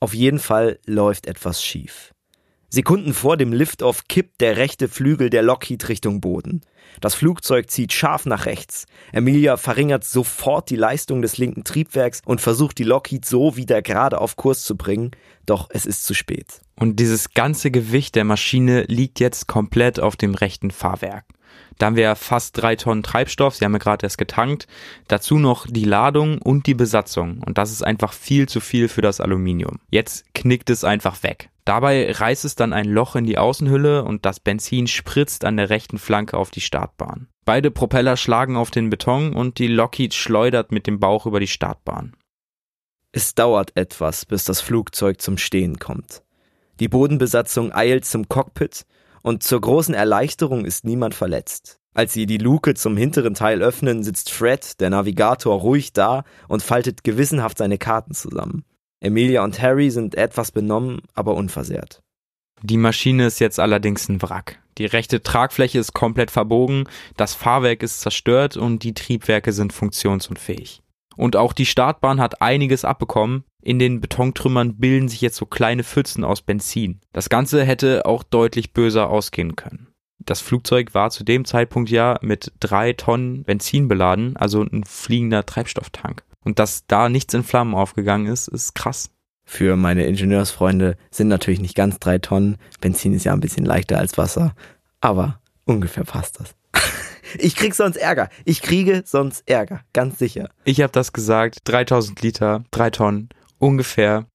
Auf 0.00 0.14
jeden 0.14 0.38
Fall 0.38 0.78
läuft 0.86 1.26
etwas 1.26 1.62
schief. 1.62 2.13
Sekunden 2.74 3.14
vor 3.14 3.36
dem 3.36 3.52
Liftoff 3.52 4.08
kippt 4.08 4.40
der 4.40 4.56
rechte 4.56 4.88
Flügel 4.88 5.30
der 5.30 5.44
Lockheed 5.44 5.88
Richtung 5.88 6.20
Boden. 6.20 6.62
Das 7.00 7.14
Flugzeug 7.14 7.70
zieht 7.70 7.92
scharf 7.92 8.26
nach 8.26 8.46
rechts. 8.46 8.86
Emilia 9.12 9.56
verringert 9.56 10.02
sofort 10.02 10.70
die 10.70 10.76
Leistung 10.76 11.22
des 11.22 11.38
linken 11.38 11.62
Triebwerks 11.62 12.20
und 12.26 12.40
versucht 12.40 12.78
die 12.78 12.84
Lockheed 12.84 13.24
so 13.24 13.56
wieder 13.56 13.80
gerade 13.80 14.20
auf 14.20 14.34
Kurs 14.34 14.64
zu 14.64 14.76
bringen, 14.76 15.12
doch 15.46 15.68
es 15.70 15.86
ist 15.86 16.04
zu 16.04 16.14
spät. 16.14 16.62
Und 16.74 16.98
dieses 16.98 17.32
ganze 17.32 17.70
Gewicht 17.70 18.16
der 18.16 18.24
Maschine 18.24 18.82
liegt 18.88 19.20
jetzt 19.20 19.46
komplett 19.46 20.00
auf 20.00 20.16
dem 20.16 20.34
rechten 20.34 20.72
Fahrwerk. 20.72 21.26
Da 21.78 21.86
haben 21.86 21.96
wir 21.96 22.04
ja 22.04 22.14
fast 22.14 22.56
drei 22.60 22.76
Tonnen 22.76 23.02
Treibstoff, 23.02 23.56
sie 23.56 23.64
haben 23.64 23.72
ja 23.72 23.78
gerade 23.78 24.06
erst 24.06 24.18
getankt. 24.18 24.66
Dazu 25.08 25.38
noch 25.38 25.66
die 25.66 25.84
Ladung 25.84 26.40
und 26.40 26.66
die 26.66 26.74
Besatzung. 26.74 27.42
Und 27.44 27.58
das 27.58 27.72
ist 27.72 27.82
einfach 27.82 28.12
viel 28.12 28.48
zu 28.48 28.60
viel 28.60 28.88
für 28.88 29.02
das 29.02 29.20
Aluminium. 29.20 29.80
Jetzt 29.90 30.24
knickt 30.34 30.70
es 30.70 30.84
einfach 30.84 31.22
weg. 31.22 31.50
Dabei 31.64 32.12
reißt 32.12 32.44
es 32.44 32.56
dann 32.56 32.72
ein 32.72 32.86
Loch 32.86 33.16
in 33.16 33.24
die 33.24 33.38
Außenhülle 33.38 34.04
und 34.04 34.26
das 34.26 34.38
Benzin 34.38 34.86
spritzt 34.86 35.44
an 35.44 35.56
der 35.56 35.70
rechten 35.70 35.98
Flanke 35.98 36.36
auf 36.36 36.50
die 36.50 36.60
Startbahn. 36.60 37.28
Beide 37.44 37.70
Propeller 37.70 38.16
schlagen 38.16 38.56
auf 38.56 38.70
den 38.70 38.90
Beton 38.90 39.34
und 39.34 39.58
die 39.58 39.68
Lockheed 39.68 40.14
schleudert 40.14 40.72
mit 40.72 40.86
dem 40.86 41.00
Bauch 41.00 41.26
über 41.26 41.40
die 41.40 41.46
Startbahn. 41.46 42.14
Es 43.12 43.34
dauert 43.34 43.76
etwas, 43.76 44.26
bis 44.26 44.44
das 44.44 44.60
Flugzeug 44.60 45.20
zum 45.22 45.38
Stehen 45.38 45.78
kommt. 45.78 46.22
Die 46.80 46.88
Bodenbesatzung 46.88 47.72
eilt 47.72 48.04
zum 48.04 48.28
Cockpit 48.28 48.84
und 49.24 49.42
zur 49.42 49.60
großen 49.60 49.94
Erleichterung 49.94 50.66
ist 50.66 50.84
niemand 50.84 51.14
verletzt. 51.14 51.80
Als 51.94 52.12
sie 52.12 52.26
die 52.26 52.38
Luke 52.38 52.74
zum 52.74 52.96
hinteren 52.96 53.34
Teil 53.34 53.62
öffnen, 53.62 54.04
sitzt 54.04 54.30
Fred, 54.30 54.80
der 54.80 54.90
Navigator, 54.90 55.58
ruhig 55.58 55.92
da 55.92 56.24
und 56.46 56.62
faltet 56.62 57.04
gewissenhaft 57.04 57.58
seine 57.58 57.78
Karten 57.78 58.12
zusammen. 58.12 58.64
Emilia 59.00 59.42
und 59.42 59.60
Harry 59.62 59.90
sind 59.90 60.14
etwas 60.14 60.52
benommen, 60.52 61.00
aber 61.14 61.34
unversehrt. 61.34 62.02
Die 62.62 62.76
Maschine 62.76 63.26
ist 63.26 63.38
jetzt 63.38 63.58
allerdings 63.58 64.08
ein 64.08 64.20
Wrack. 64.22 64.60
Die 64.76 64.86
rechte 64.86 65.22
Tragfläche 65.22 65.78
ist 65.78 65.94
komplett 65.94 66.30
verbogen, 66.30 66.84
das 67.16 67.34
Fahrwerk 67.34 67.82
ist 67.82 68.00
zerstört 68.00 68.56
und 68.56 68.82
die 68.82 68.94
Triebwerke 68.94 69.52
sind 69.52 69.72
funktionsunfähig. 69.72 70.82
Und 71.16 71.36
auch 71.36 71.52
die 71.52 71.66
Startbahn 71.66 72.20
hat 72.20 72.42
einiges 72.42 72.84
abbekommen. 72.84 73.44
In 73.64 73.78
den 73.78 74.02
Betontrümmern 74.02 74.76
bilden 74.76 75.08
sich 75.08 75.22
jetzt 75.22 75.36
so 75.36 75.46
kleine 75.46 75.84
Pfützen 75.84 76.22
aus 76.22 76.42
Benzin. 76.42 77.00
Das 77.14 77.30
Ganze 77.30 77.64
hätte 77.64 78.04
auch 78.04 78.22
deutlich 78.22 78.74
böser 78.74 79.08
ausgehen 79.08 79.56
können. 79.56 79.88
Das 80.18 80.42
Flugzeug 80.42 80.92
war 80.92 81.08
zu 81.08 81.24
dem 81.24 81.46
Zeitpunkt 81.46 81.88
ja 81.88 82.18
mit 82.20 82.52
drei 82.60 82.92
Tonnen 82.92 83.42
Benzin 83.42 83.88
beladen, 83.88 84.36
also 84.36 84.60
ein 84.60 84.84
fliegender 84.84 85.46
Treibstofftank. 85.46 86.24
Und 86.44 86.58
dass 86.58 86.86
da 86.88 87.08
nichts 87.08 87.32
in 87.32 87.42
Flammen 87.42 87.74
aufgegangen 87.74 88.26
ist, 88.26 88.48
ist 88.48 88.74
krass. 88.74 89.08
Für 89.46 89.76
meine 89.76 90.04
Ingenieursfreunde 90.04 90.98
sind 91.10 91.28
natürlich 91.28 91.60
nicht 91.60 91.74
ganz 91.74 91.98
drei 91.98 92.18
Tonnen. 92.18 92.58
Benzin 92.82 93.14
ist 93.14 93.24
ja 93.24 93.32
ein 93.32 93.40
bisschen 93.40 93.64
leichter 93.64 93.96
als 93.98 94.18
Wasser. 94.18 94.54
Aber 95.00 95.40
ungefähr 95.64 96.04
passt 96.04 96.38
das. 96.38 96.54
Ich 97.36 97.56
krieg 97.56 97.74
sonst 97.74 97.96
Ärger. 97.96 98.28
Ich 98.44 98.62
kriege 98.62 99.02
sonst 99.06 99.48
Ärger. 99.48 99.80
Ganz 99.92 100.20
sicher. 100.20 100.50
Ich 100.64 100.80
habe 100.82 100.92
das 100.92 101.12
gesagt, 101.12 101.58
3000 101.64 102.22
Liter, 102.22 102.64
drei 102.70 102.90
Tonnen, 102.90 103.30
ungefähr. 103.64 104.26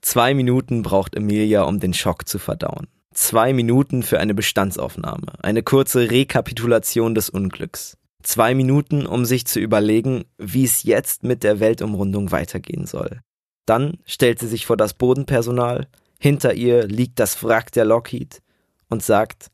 Zwei 0.00 0.34
Minuten 0.34 0.82
braucht 0.82 1.14
Emilia, 1.14 1.62
um 1.62 1.78
den 1.78 1.94
Schock 1.94 2.28
zu 2.28 2.38
verdauen. 2.38 2.88
Zwei 3.14 3.52
Minuten 3.52 4.02
für 4.02 4.18
eine 4.18 4.34
Bestandsaufnahme, 4.34 5.32
eine 5.42 5.62
kurze 5.62 6.10
Rekapitulation 6.10 7.14
des 7.14 7.30
Unglücks. 7.30 7.96
Zwei 8.22 8.54
Minuten, 8.54 9.06
um 9.06 9.24
sich 9.24 9.46
zu 9.46 9.60
überlegen, 9.60 10.24
wie 10.38 10.64
es 10.64 10.82
jetzt 10.82 11.22
mit 11.22 11.44
der 11.44 11.60
Weltumrundung 11.60 12.32
weitergehen 12.32 12.86
soll. 12.86 13.20
Dann 13.64 13.98
stellt 14.06 14.40
sie 14.40 14.48
sich 14.48 14.66
vor 14.66 14.76
das 14.76 14.94
Bodenpersonal, 14.94 15.88
hinter 16.18 16.54
ihr 16.54 16.86
liegt 16.86 17.20
das 17.20 17.42
Wrack 17.44 17.70
der 17.72 17.84
Lockheed 17.84 18.42
und 18.88 19.02
sagt, 19.02 19.50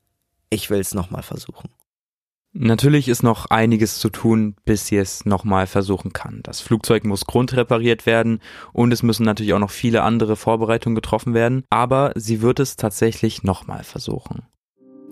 ich 0.51 0.71
will 0.71 0.81
es 0.81 0.95
nochmal 0.95 1.23
versuchen. 1.23 1.69
Natürlich 2.53 3.09
ist 3.09 3.23
noch 3.23 3.47
einiges 3.47 3.99
zu 3.99 4.09
tun, 4.09 4.57
bis 4.65 4.87
sie 4.87 4.97
es 4.97 5.27
nochmal 5.27 5.67
versuchen 5.67 6.13
kann. 6.13 6.41
Das 6.43 6.61
Flugzeug 6.61 7.05
muss 7.05 7.27
grundrepariert 7.27 8.07
werden 8.07 8.41
und 8.73 8.93
es 8.93 9.03
müssen 9.03 9.25
natürlich 9.25 9.53
auch 9.53 9.59
noch 9.59 9.71
viele 9.71 10.03
andere 10.03 10.35
Vorbereitungen 10.35 10.95
getroffen 10.95 11.35
werden, 11.35 11.65
aber 11.71 12.13
sie 12.17 12.41
wird 12.41 12.59
es 12.59 12.77
tatsächlich 12.77 13.43
nochmal 13.43 13.85
versuchen. 13.85 14.43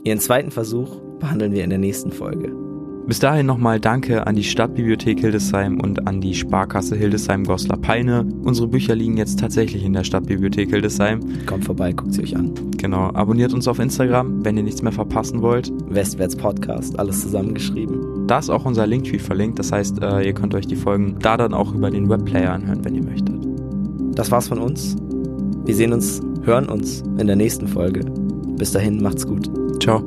Ihren 0.03 0.20
zweiten 0.20 0.51
Versuch 0.51 1.01
behandeln 1.18 1.53
wir 1.53 1.64
in 1.64 1.70
der 1.70 1.79
nächsten 1.79 2.12
Folge. 2.12 2.65
Bis 3.07 3.21
dahin 3.21 3.47
nochmal 3.47 3.79
Danke 3.79 4.27
an 4.27 4.35
die 4.35 4.42
Stadtbibliothek 4.42 5.21
Hildesheim 5.21 5.79
und 5.79 6.09
an 6.09 6.21
die 6.21 6.35
Sparkasse 6.35 6.97
Hildesheim-Goslar-Peine. 6.97 8.27
Unsere 8.42 8.66
Bücher 8.66 8.97
liegen 8.97 9.16
jetzt 9.16 9.38
tatsächlich 9.38 9.85
in 9.85 9.92
der 9.92 10.03
Stadtbibliothek 10.03 10.71
Hildesheim. 10.71 11.21
Kommt 11.47 11.64
vorbei, 11.64 11.92
guckt 11.92 12.14
sie 12.14 12.25
euch 12.25 12.37
an. 12.37 12.53
Genau, 12.79 13.11
abonniert 13.14 13.55
uns 13.55 13.69
auf 13.69 13.79
Instagram, 13.79 14.45
wenn 14.45 14.57
ihr 14.57 14.64
nichts 14.64 14.83
mehr 14.83 14.90
verpassen 14.90 15.40
wollt. 15.40 15.73
Westwärts 15.88 16.35
Podcast, 16.35 16.99
alles 16.99 17.21
zusammengeschrieben. 17.21 18.27
Da 18.27 18.40
ist 18.40 18.51
auch 18.51 18.64
unser 18.64 18.88
Linktree 18.88 19.21
verlinkt, 19.21 19.61
das 19.61 19.71
heißt, 19.71 20.03
äh, 20.03 20.27
ihr 20.27 20.33
könnt 20.33 20.55
euch 20.57 20.66
die 20.66 20.75
Folgen 20.75 21.16
da 21.21 21.37
dann 21.37 21.55
auch 21.55 21.73
über 21.73 21.90
den 21.92 22.09
Webplayer 22.09 22.53
anhören, 22.53 22.85
wenn 22.85 22.97
ihr 22.97 23.05
möchtet. 23.05 23.37
Das 24.16 24.33
war's 24.33 24.49
von 24.49 24.59
uns. 24.59 24.97
Wir 25.64 25.77
sehen 25.77 25.92
uns, 25.92 26.21
hören 26.42 26.69
uns 26.69 27.03
in 27.19 27.29
der 27.29 27.37
nächsten 27.37 27.69
Folge. 27.69 28.01
Bis 28.57 28.73
dahin, 28.73 29.01
macht's 29.01 29.27
gut. 29.27 29.49
Ciao. 29.81 30.03